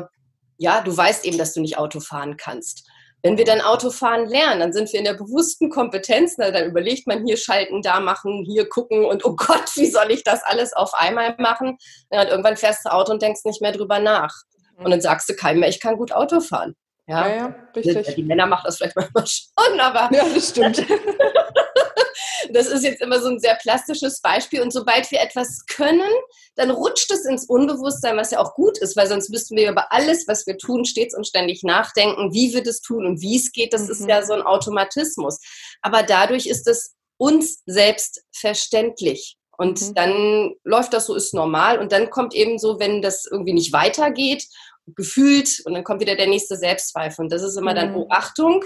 ja, 0.57 0.81
du 0.81 0.95
weißt 0.95 1.25
eben, 1.25 1.37
dass 1.37 1.53
du 1.53 1.59
nicht 1.59 1.77
Auto 1.77 1.99
fahren 1.99 2.37
kannst. 2.37 2.87
Wenn 3.21 3.37
wir 3.37 3.43
dann 3.43 3.59
Autofahren 3.59 4.29
lernen, 4.29 4.61
dann 4.61 4.73
sind 4.73 4.93
wir 4.93 4.99
in 4.99 5.05
der 5.05 5.13
bewussten 5.13 5.69
Kompetenz, 5.69 6.35
na, 6.37 6.51
dann 6.51 6.69
überlegt 6.69 7.05
man 7.05 7.25
hier 7.25 7.37
schalten, 7.37 7.81
da 7.81 7.99
machen, 7.99 8.45
hier 8.45 8.67
gucken 8.67 9.05
und 9.05 9.25
oh 9.25 9.35
Gott, 9.35 9.75
wie 9.75 9.89
soll 9.89 10.09
ich 10.11 10.23
das 10.23 10.41
alles 10.43 10.71
auf 10.73 10.93
einmal 10.93 11.35
machen? 11.37 11.77
Ja, 12.11 12.21
und 12.21 12.27
irgendwann 12.27 12.57
fährst 12.57 12.85
du 12.85 12.93
Auto 12.93 13.11
und 13.11 13.21
denkst 13.21 13.41
nicht 13.43 13.61
mehr 13.61 13.73
drüber 13.73 13.99
nach. 13.99 14.33
Und 14.77 14.91
dann 14.91 15.01
sagst 15.01 15.27
du 15.27 15.35
keinem 15.35 15.59
mehr, 15.59 15.69
ich 15.69 15.81
kann 15.81 15.97
gut 15.97 16.13
Auto 16.13 16.39
fahren. 16.39 16.75
Ja, 17.07 17.27
ja, 17.27 17.35
ja 17.35 17.55
richtig. 17.75 18.15
Die 18.15 18.23
Männer 18.23 18.45
machen 18.45 18.63
das 18.65 18.77
vielleicht 18.77 18.95
manchmal 19.13 19.25
schon, 19.27 19.79
aber. 19.79 20.15
Ja, 20.15 20.25
das 20.33 20.49
stimmt. 20.49 20.85
das 22.53 22.67
ist 22.67 22.83
jetzt 22.83 23.01
immer 23.01 23.19
so 23.19 23.29
ein 23.29 23.39
sehr 23.39 23.55
plastisches 23.55 24.21
Beispiel. 24.21 24.61
Und 24.61 24.71
sobald 24.71 25.09
wir 25.11 25.21
etwas 25.21 25.65
können, 25.65 26.11
dann 26.55 26.71
rutscht 26.71 27.11
es 27.11 27.25
ins 27.25 27.45
Unbewusstsein, 27.45 28.17
was 28.17 28.31
ja 28.31 28.39
auch 28.39 28.53
gut 28.53 28.77
ist, 28.77 28.95
weil 28.95 29.07
sonst 29.07 29.29
müssten 29.29 29.55
wir 29.55 29.69
über 29.69 29.91
alles, 29.91 30.27
was 30.27 30.45
wir 30.47 30.57
tun, 30.57 30.85
stets 30.85 31.15
und 31.15 31.27
ständig 31.27 31.63
nachdenken, 31.63 32.33
wie 32.33 32.53
wir 32.53 32.63
das 32.63 32.81
tun 32.81 33.05
und 33.05 33.21
wie 33.21 33.37
es 33.37 33.51
geht. 33.51 33.73
Das 33.73 33.85
mhm. 33.85 33.91
ist 33.91 34.07
ja 34.07 34.23
so 34.23 34.33
ein 34.33 34.43
Automatismus. 34.43 35.39
Aber 35.81 36.03
dadurch 36.03 36.45
ist 36.45 36.67
es 36.67 36.93
uns 37.17 37.61
selbst 37.65 38.23
verständlich. 38.35 39.37
Und 39.57 39.81
mhm. 39.81 39.93
dann 39.93 40.51
läuft 40.63 40.93
das 40.93 41.05
so, 41.05 41.15
ist 41.15 41.33
normal. 41.33 41.79
Und 41.79 41.91
dann 41.91 42.09
kommt 42.09 42.33
eben 42.33 42.57
so, 42.57 42.79
wenn 42.79 43.01
das 43.01 43.25
irgendwie 43.29 43.53
nicht 43.53 43.71
weitergeht, 43.71 44.45
gefühlt, 44.87 45.61
und 45.65 45.73
dann 45.73 45.83
kommt 45.83 46.01
wieder 46.01 46.15
der 46.15 46.27
nächste 46.27 46.57
Selbstzweifel. 46.57 47.23
Und 47.23 47.31
das 47.31 47.43
ist 47.43 47.57
immer 47.57 47.71
mhm. 47.71 47.75
dann, 47.75 47.95
oh 47.95 48.07
Achtung, 48.09 48.63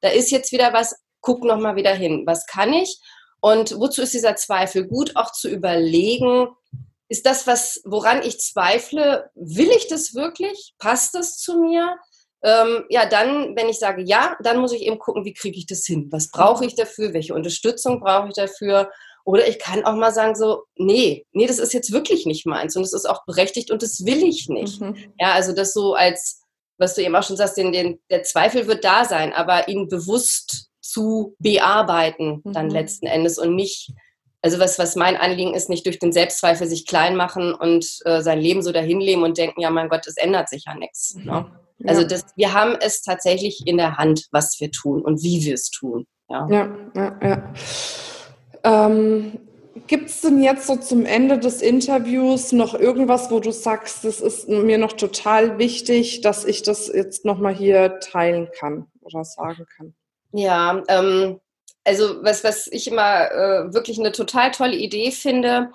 da 0.00 0.08
ist 0.08 0.30
jetzt 0.30 0.52
wieder 0.52 0.72
was, 0.72 0.94
guck 1.20 1.44
nochmal 1.44 1.76
wieder 1.76 1.94
hin. 1.94 2.22
Was 2.26 2.46
kann 2.46 2.72
ich? 2.72 2.98
Und 3.40 3.78
wozu 3.78 4.02
ist 4.02 4.14
dieser 4.14 4.36
Zweifel 4.36 4.86
gut? 4.86 5.16
Auch 5.16 5.32
zu 5.32 5.48
überlegen, 5.48 6.48
ist 7.08 7.26
das 7.26 7.46
was, 7.46 7.80
woran 7.84 8.22
ich 8.22 8.40
zweifle? 8.40 9.30
Will 9.34 9.70
ich 9.70 9.88
das 9.88 10.14
wirklich? 10.14 10.74
Passt 10.78 11.14
das 11.14 11.38
zu 11.38 11.58
mir? 11.58 11.96
Ähm, 12.42 12.84
ja, 12.88 13.06
dann, 13.06 13.56
wenn 13.56 13.68
ich 13.68 13.78
sage 13.78 14.02
ja, 14.02 14.36
dann 14.42 14.58
muss 14.58 14.72
ich 14.72 14.82
eben 14.82 14.98
gucken, 14.98 15.24
wie 15.24 15.32
kriege 15.32 15.58
ich 15.58 15.66
das 15.66 15.84
hin? 15.84 16.08
Was 16.12 16.30
brauche 16.30 16.64
ich 16.64 16.76
dafür? 16.76 17.12
Welche 17.12 17.34
Unterstützung 17.34 18.00
brauche 18.00 18.28
ich 18.28 18.34
dafür? 18.34 18.90
Oder 19.28 19.46
ich 19.46 19.58
kann 19.58 19.84
auch 19.84 19.94
mal 19.94 20.10
sagen 20.10 20.34
so, 20.34 20.62
nee, 20.76 21.26
nee, 21.32 21.46
das 21.46 21.58
ist 21.58 21.74
jetzt 21.74 21.92
wirklich 21.92 22.24
nicht 22.24 22.46
meins 22.46 22.74
und 22.76 22.82
es 22.82 22.94
ist 22.94 23.04
auch 23.04 23.26
berechtigt 23.26 23.70
und 23.70 23.82
das 23.82 24.06
will 24.06 24.22
ich 24.22 24.48
nicht. 24.48 24.80
Mhm. 24.80 25.12
Ja, 25.20 25.32
also 25.32 25.52
das 25.52 25.74
so 25.74 25.92
als, 25.92 26.40
was 26.78 26.94
du 26.94 27.02
eben 27.02 27.14
auch 27.14 27.22
schon 27.22 27.36
sagst, 27.36 27.58
den, 27.58 27.70
den, 27.70 28.00
der 28.08 28.22
Zweifel 28.22 28.66
wird 28.66 28.84
da 28.84 29.04
sein, 29.04 29.34
aber 29.34 29.68
ihn 29.68 29.86
bewusst 29.86 30.70
zu 30.80 31.36
bearbeiten 31.40 32.40
dann 32.42 32.68
mhm. 32.68 32.72
letzten 32.72 33.04
Endes 33.04 33.36
und 33.36 33.54
nicht, 33.54 33.92
also 34.40 34.58
was, 34.58 34.78
was 34.78 34.96
mein 34.96 35.18
Anliegen 35.18 35.52
ist, 35.52 35.68
nicht 35.68 35.84
durch 35.84 35.98
den 35.98 36.12
Selbstzweifel 36.12 36.66
sich 36.66 36.86
klein 36.86 37.14
machen 37.14 37.52
und 37.52 37.86
äh, 38.06 38.22
sein 38.22 38.40
Leben 38.40 38.62
so 38.62 38.72
dahin 38.72 38.98
leben 38.98 39.24
und 39.24 39.36
denken, 39.36 39.60
ja 39.60 39.68
mein 39.68 39.90
Gott, 39.90 40.06
es 40.06 40.16
ändert 40.16 40.48
sich 40.48 40.64
ja 40.64 40.74
nichts. 40.74 41.16
Mhm. 41.16 41.24
Ne? 41.24 41.52
Also 41.84 42.02
das, 42.04 42.24
wir 42.36 42.54
haben 42.54 42.78
es 42.80 43.02
tatsächlich 43.02 43.66
in 43.66 43.76
der 43.76 43.98
Hand, 43.98 44.24
was 44.32 44.58
wir 44.58 44.70
tun 44.70 45.02
und 45.02 45.22
wie 45.22 45.44
wir 45.44 45.52
es 45.52 45.68
tun. 45.70 46.06
Ja, 46.30 46.48
ja, 46.50 46.74
ja. 46.94 47.18
ja. 47.22 47.54
Ähm, 48.68 49.38
Gibt 49.86 50.10
es 50.10 50.20
denn 50.20 50.42
jetzt 50.42 50.66
so 50.66 50.76
zum 50.76 51.06
Ende 51.06 51.38
des 51.38 51.62
Interviews 51.62 52.52
noch 52.52 52.74
irgendwas, 52.74 53.30
wo 53.30 53.40
du 53.40 53.52
sagst, 53.52 54.04
das 54.04 54.20
ist 54.20 54.48
mir 54.48 54.76
noch 54.76 54.92
total 54.92 55.58
wichtig, 55.58 56.20
dass 56.20 56.44
ich 56.44 56.62
das 56.62 56.88
jetzt 56.88 57.24
nochmal 57.24 57.54
hier 57.54 57.98
teilen 58.00 58.48
kann 58.58 58.86
oder 59.00 59.24
sagen 59.24 59.66
kann? 59.76 59.94
Ja, 60.32 60.82
ähm, 60.88 61.40
also 61.84 62.22
was, 62.22 62.44
was 62.44 62.66
ich 62.66 62.88
immer 62.88 63.30
äh, 63.30 63.72
wirklich 63.72 63.98
eine 63.98 64.12
total 64.12 64.50
tolle 64.50 64.76
Idee 64.76 65.10
finde, 65.10 65.70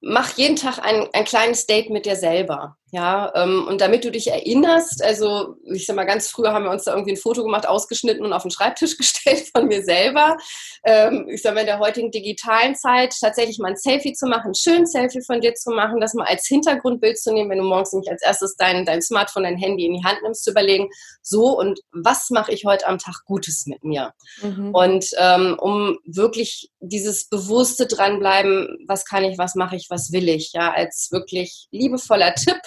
mach 0.00 0.36
jeden 0.36 0.56
Tag 0.56 0.78
ein, 0.78 1.08
ein 1.12 1.24
kleines 1.24 1.66
Date 1.66 1.90
mit 1.90 2.06
dir 2.06 2.16
selber. 2.16 2.76
Ja, 2.92 3.32
ähm, 3.34 3.66
und 3.66 3.80
damit 3.80 4.04
du 4.04 4.12
dich 4.12 4.28
erinnerst, 4.28 5.02
also 5.02 5.56
ich 5.64 5.86
sag 5.86 5.96
mal, 5.96 6.04
ganz 6.04 6.30
früher 6.30 6.52
haben 6.52 6.64
wir 6.64 6.70
uns 6.70 6.84
da 6.84 6.92
irgendwie 6.92 7.14
ein 7.14 7.16
Foto 7.16 7.42
gemacht, 7.42 7.66
ausgeschnitten 7.66 8.24
und 8.24 8.32
auf 8.32 8.42
den 8.42 8.52
Schreibtisch 8.52 8.96
gestellt 8.98 9.50
von 9.54 9.66
mir 9.66 9.82
selber. 9.82 10.36
Ähm, 10.84 11.26
ich 11.28 11.42
sag 11.42 11.54
mal, 11.54 11.60
in 11.60 11.66
der 11.66 11.80
heutigen 11.80 12.12
digitalen 12.12 12.76
Zeit 12.76 13.12
tatsächlich 13.20 13.58
mal 13.58 13.70
ein 13.70 13.76
Selfie 13.76 14.12
zu 14.12 14.26
machen, 14.26 14.52
ein 14.52 14.54
schönes 14.54 14.92
Selfie 14.92 15.20
von 15.20 15.40
dir 15.40 15.54
zu 15.54 15.72
machen, 15.72 16.00
das 16.00 16.14
mal 16.14 16.26
als 16.26 16.46
Hintergrundbild 16.46 17.18
zu 17.18 17.32
nehmen, 17.32 17.50
wenn 17.50 17.58
du 17.58 17.64
morgens 17.64 17.92
nicht 17.92 18.08
als 18.08 18.22
erstes 18.22 18.54
dein, 18.56 18.84
dein 18.84 19.02
Smartphone, 19.02 19.42
dein 19.42 19.58
Handy 19.58 19.86
in 19.86 19.94
die 19.94 20.04
Hand 20.04 20.22
nimmst, 20.22 20.44
zu 20.44 20.52
überlegen, 20.52 20.88
so 21.22 21.58
und 21.58 21.80
was 21.90 22.30
mache 22.30 22.52
ich 22.52 22.64
heute 22.64 22.86
am 22.86 22.98
Tag 22.98 23.16
Gutes 23.24 23.66
mit 23.66 23.82
mir? 23.82 24.12
Mhm. 24.42 24.72
Und 24.72 25.06
ähm, 25.18 25.56
um 25.58 25.98
wirklich 26.04 26.70
dieses 26.78 27.28
bewusste 27.28 27.88
dranbleiben, 27.88 28.84
was 28.86 29.04
kann 29.04 29.24
ich, 29.24 29.38
was 29.38 29.56
mache 29.56 29.74
ich, 29.74 29.88
was 29.90 30.12
will 30.12 30.28
ich, 30.28 30.52
ja, 30.52 30.72
als 30.72 31.08
wirklich 31.10 31.66
liebevoller 31.72 32.32
Tipp 32.34 32.60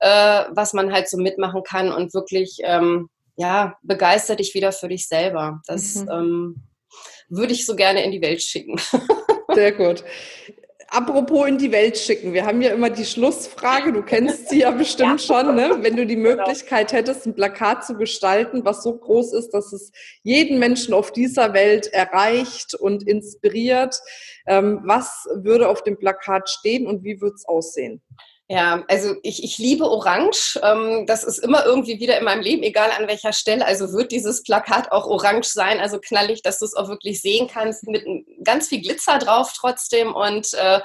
äh, 0.00 0.44
was 0.50 0.72
man 0.72 0.92
halt 0.92 1.08
so 1.08 1.16
mitmachen 1.16 1.62
kann 1.62 1.92
und 1.92 2.14
wirklich, 2.14 2.58
ähm, 2.62 3.08
ja, 3.36 3.76
begeister 3.82 4.36
dich 4.36 4.54
wieder 4.54 4.72
für 4.72 4.88
dich 4.88 5.08
selber. 5.08 5.60
Das 5.66 5.96
mhm. 5.96 6.08
ähm, 6.10 6.62
würde 7.28 7.52
ich 7.52 7.66
so 7.66 7.76
gerne 7.76 8.04
in 8.04 8.10
die 8.10 8.22
Welt 8.22 8.42
schicken. 8.42 8.80
Sehr 9.54 9.72
gut. 9.72 10.04
Apropos 10.90 11.46
in 11.46 11.58
die 11.58 11.70
Welt 11.70 11.98
schicken, 11.98 12.32
wir 12.32 12.46
haben 12.46 12.62
ja 12.62 12.70
immer 12.70 12.88
die 12.88 13.04
Schlussfrage, 13.04 13.92
du 13.92 14.02
kennst 14.02 14.48
sie 14.48 14.60
ja 14.60 14.70
bestimmt 14.70 15.20
ja. 15.20 15.42
schon, 15.42 15.54
ne? 15.54 15.76
wenn 15.82 15.96
du 15.96 16.06
die 16.06 16.16
genau. 16.16 16.36
Möglichkeit 16.36 16.94
hättest, 16.94 17.26
ein 17.26 17.34
Plakat 17.34 17.84
zu 17.84 17.94
gestalten, 17.94 18.64
was 18.64 18.82
so 18.82 18.96
groß 18.96 19.34
ist, 19.34 19.50
dass 19.50 19.74
es 19.74 19.92
jeden 20.22 20.58
Menschen 20.58 20.94
auf 20.94 21.12
dieser 21.12 21.52
Welt 21.52 21.88
erreicht 21.88 22.74
und 22.74 23.06
inspiriert. 23.06 24.00
Ähm, 24.46 24.80
was 24.84 25.28
würde 25.34 25.68
auf 25.68 25.82
dem 25.82 25.98
Plakat 25.98 26.48
stehen 26.48 26.86
und 26.86 27.04
wie 27.04 27.20
würde 27.20 27.34
es 27.34 27.46
aussehen? 27.46 28.00
Ja, 28.50 28.82
also 28.88 29.14
ich, 29.22 29.44
ich 29.44 29.58
liebe 29.58 29.84
Orange. 29.84 30.58
Ähm, 30.62 31.04
das 31.06 31.22
ist 31.22 31.38
immer 31.38 31.66
irgendwie 31.66 32.00
wieder 32.00 32.18
in 32.18 32.24
meinem 32.24 32.40
Leben, 32.40 32.62
egal 32.62 32.90
an 32.98 33.06
welcher 33.06 33.34
Stelle. 33.34 33.66
Also 33.66 33.92
wird 33.92 34.10
dieses 34.10 34.42
Plakat 34.42 34.90
auch 34.90 35.06
orange 35.06 35.48
sein, 35.48 35.80
also 35.80 35.98
knallig, 35.98 36.40
dass 36.40 36.58
du 36.58 36.64
es 36.64 36.74
auch 36.74 36.88
wirklich 36.88 37.20
sehen 37.20 37.46
kannst, 37.46 37.86
mit 37.86 38.06
ganz 38.42 38.68
viel 38.68 38.80
Glitzer 38.80 39.18
drauf 39.18 39.52
trotzdem. 39.54 40.14
Und 40.14 40.54
äh, 40.54 40.80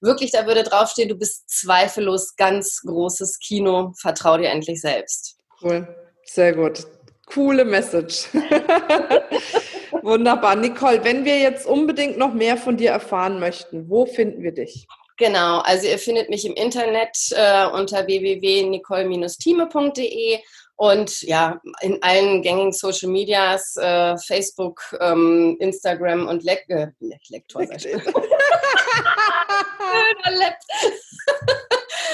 wirklich, 0.00 0.30
da 0.30 0.46
würde 0.46 0.62
draufstehen, 0.62 1.08
du 1.08 1.16
bist 1.16 1.50
zweifellos 1.50 2.36
ganz 2.36 2.82
großes 2.86 3.40
Kino. 3.40 3.92
Vertrau 3.98 4.38
dir 4.38 4.50
endlich 4.50 4.80
selbst. 4.80 5.38
Cool, 5.60 5.88
sehr 6.24 6.52
gut. 6.52 6.86
Coole 7.26 7.64
Message. 7.64 8.28
Wunderbar. 10.02 10.54
Nicole, 10.54 11.02
wenn 11.02 11.24
wir 11.24 11.40
jetzt 11.40 11.66
unbedingt 11.66 12.16
noch 12.16 12.32
mehr 12.32 12.56
von 12.56 12.76
dir 12.76 12.90
erfahren 12.90 13.40
möchten, 13.40 13.90
wo 13.90 14.06
finden 14.06 14.44
wir 14.44 14.52
dich? 14.52 14.86
Genau, 15.18 15.58
also 15.58 15.86
ihr 15.88 15.98
findet 15.98 16.30
mich 16.30 16.46
im 16.46 16.54
Internet 16.54 17.18
äh, 17.32 17.66
unter 17.66 18.06
www.nicole-time.de 18.06 20.38
und 20.76 21.22
ja, 21.22 21.60
in 21.80 22.00
allen 22.04 22.40
gängigen 22.40 22.72
Social 22.72 23.10
Medias, 23.10 23.76
äh, 23.76 24.16
Facebook, 24.16 24.80
ähm, 25.00 25.56
Instagram 25.58 26.28
und 26.28 26.44
Le 26.44 26.60
äh, 26.68 26.86
Le 27.00 27.18
Lektor. 27.30 27.62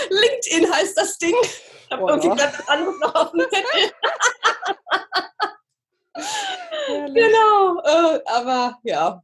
LinkedIn 0.08 0.72
heißt 0.72 0.96
das 0.96 1.18
Ding. 1.18 1.36
Ich 1.42 1.62
habe 1.90 2.10
irgendwie 2.10 2.28
ganz 2.28 2.54
anderes 2.68 2.98
noch 3.00 3.14
auf 3.14 3.32
dem 3.32 3.40
Zettel. 3.40 3.92
genau, 7.12 7.82
äh, 7.82 8.18
aber 8.28 8.78
ja, 8.82 9.22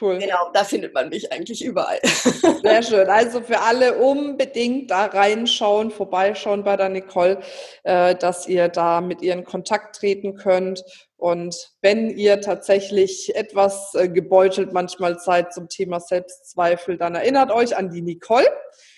Cool. 0.00 0.18
Genau, 0.18 0.50
da 0.52 0.64
findet 0.64 0.92
man 0.92 1.08
mich 1.08 1.32
eigentlich 1.32 1.64
überall. 1.64 1.98
Sehr 2.62 2.82
schön. 2.82 3.08
Also 3.08 3.40
für 3.40 3.60
alle 3.60 3.96
unbedingt 3.96 4.90
da 4.90 5.06
reinschauen, 5.06 5.90
vorbeischauen 5.90 6.64
bei 6.64 6.76
der 6.76 6.90
Nicole, 6.90 7.40
äh, 7.82 8.14
dass 8.14 8.46
ihr 8.46 8.68
da 8.68 9.00
mit 9.00 9.22
ihr 9.22 9.32
in 9.32 9.44
Kontakt 9.44 9.96
treten 9.96 10.34
könnt. 10.34 10.84
Und 11.18 11.72
wenn 11.80 12.10
ihr 12.10 12.40
tatsächlich 12.42 13.34
etwas 13.34 13.94
äh, 13.94 14.08
gebeutelt 14.08 14.72
manchmal 14.72 15.18
seid 15.18 15.52
zum 15.52 15.68
Thema 15.68 15.98
Selbstzweifel, 15.98 16.98
dann 16.98 17.14
erinnert 17.14 17.50
euch 17.50 17.76
an 17.76 17.90
die 17.90 18.02
Nicole 18.02 18.46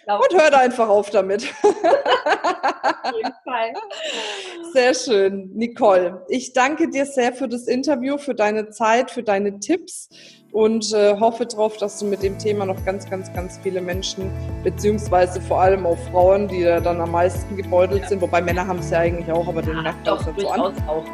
genau. 0.04 0.20
und 0.20 0.42
hört 0.42 0.54
einfach 0.54 0.88
auf 0.88 1.10
damit. 1.10 1.46
Auf 1.62 3.14
jeden 3.14 3.32
Fall. 3.44 3.72
Sehr 4.72 4.94
schön. 4.94 5.50
Nicole, 5.54 6.24
ich 6.28 6.52
danke 6.52 6.90
dir 6.90 7.06
sehr 7.06 7.32
für 7.32 7.48
das 7.48 7.68
Interview, 7.68 8.18
für 8.18 8.34
deine 8.34 8.70
Zeit, 8.70 9.12
für 9.12 9.22
deine 9.22 9.60
Tipps 9.60 10.08
und 10.52 10.92
äh, 10.92 11.18
hoffe 11.20 11.46
darauf, 11.46 11.76
dass 11.76 11.98
du 11.98 12.06
mit 12.06 12.22
dem 12.22 12.38
Thema 12.38 12.66
noch 12.66 12.84
ganz, 12.84 13.08
ganz, 13.08 13.32
ganz 13.32 13.60
viele 13.62 13.80
Menschen, 13.80 14.30
beziehungsweise 14.64 15.40
vor 15.40 15.60
allem 15.60 15.86
auch 15.86 15.98
Frauen, 16.10 16.48
die 16.48 16.64
da 16.64 16.80
dann 16.80 17.00
am 17.00 17.12
meisten 17.12 17.56
gebeutelt 17.56 18.02
ja. 18.02 18.08
sind, 18.08 18.20
wobei 18.22 18.40
Männer 18.40 18.66
haben 18.66 18.80
es 18.80 18.90
ja 18.90 18.98
eigentlich 19.00 19.30
auch, 19.30 19.46
aber 19.46 19.62
den 19.62 19.76
ja, 19.76 19.82
merkt 19.82 20.06
man 20.06 20.34
so 20.36 20.48
an. 20.48 20.60
Auch. 20.88 21.04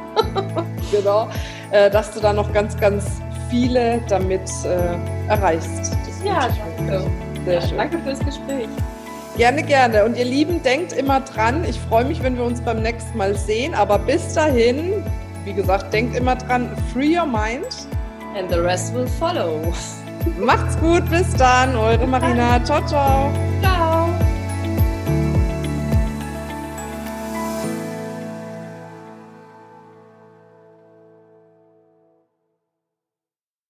genau, 0.91 1.29
äh, 1.71 1.91
dass 1.91 2.11
du 2.13 2.21
da 2.21 2.33
noch 2.33 2.53
ganz, 2.53 2.77
ganz 2.77 3.05
viele 3.51 4.01
damit 4.09 4.51
äh, 4.65 5.31
erreichst. 5.31 5.93
Das 6.07 6.25
ja, 6.25 6.49
danke. 6.77 7.07
Sehr 7.45 7.61
schön. 7.61 7.79
Danke 7.79 7.99
fürs 7.99 8.21
Gespräch. 8.21 8.69
Gerne, 9.37 9.63
gerne. 9.63 10.05
Und 10.05 10.17
ihr 10.17 10.25
Lieben, 10.25 10.63
denkt 10.63 10.93
immer 10.93 11.21
dran. 11.21 11.65
Ich 11.69 11.79
freue 11.81 12.05
mich, 12.05 12.23
wenn 12.23 12.37
wir 12.37 12.45
uns 12.45 12.61
beim 12.61 12.83
nächsten 12.83 13.19
Mal 13.19 13.35
sehen. 13.35 13.75
Aber 13.75 13.99
bis 13.99 14.33
dahin, 14.33 15.03
wie 15.45 15.53
gesagt, 15.53 15.93
denkt 15.93 16.17
immer 16.17 16.37
dran, 16.37 16.71
free 16.93 17.19
your 17.19 17.27
mind 17.27 17.67
And 18.37 18.51
the 18.51 18.59
rest 18.59 18.93
will 18.93 19.07
follow. 19.07 19.73
Macht's 20.41 20.77
gut, 20.81 21.09
bis 21.09 21.33
dann, 21.37 21.77
eure 21.77 22.07
Marina. 22.07 22.63
Ciao, 22.65 22.85
ciao. 22.85 23.31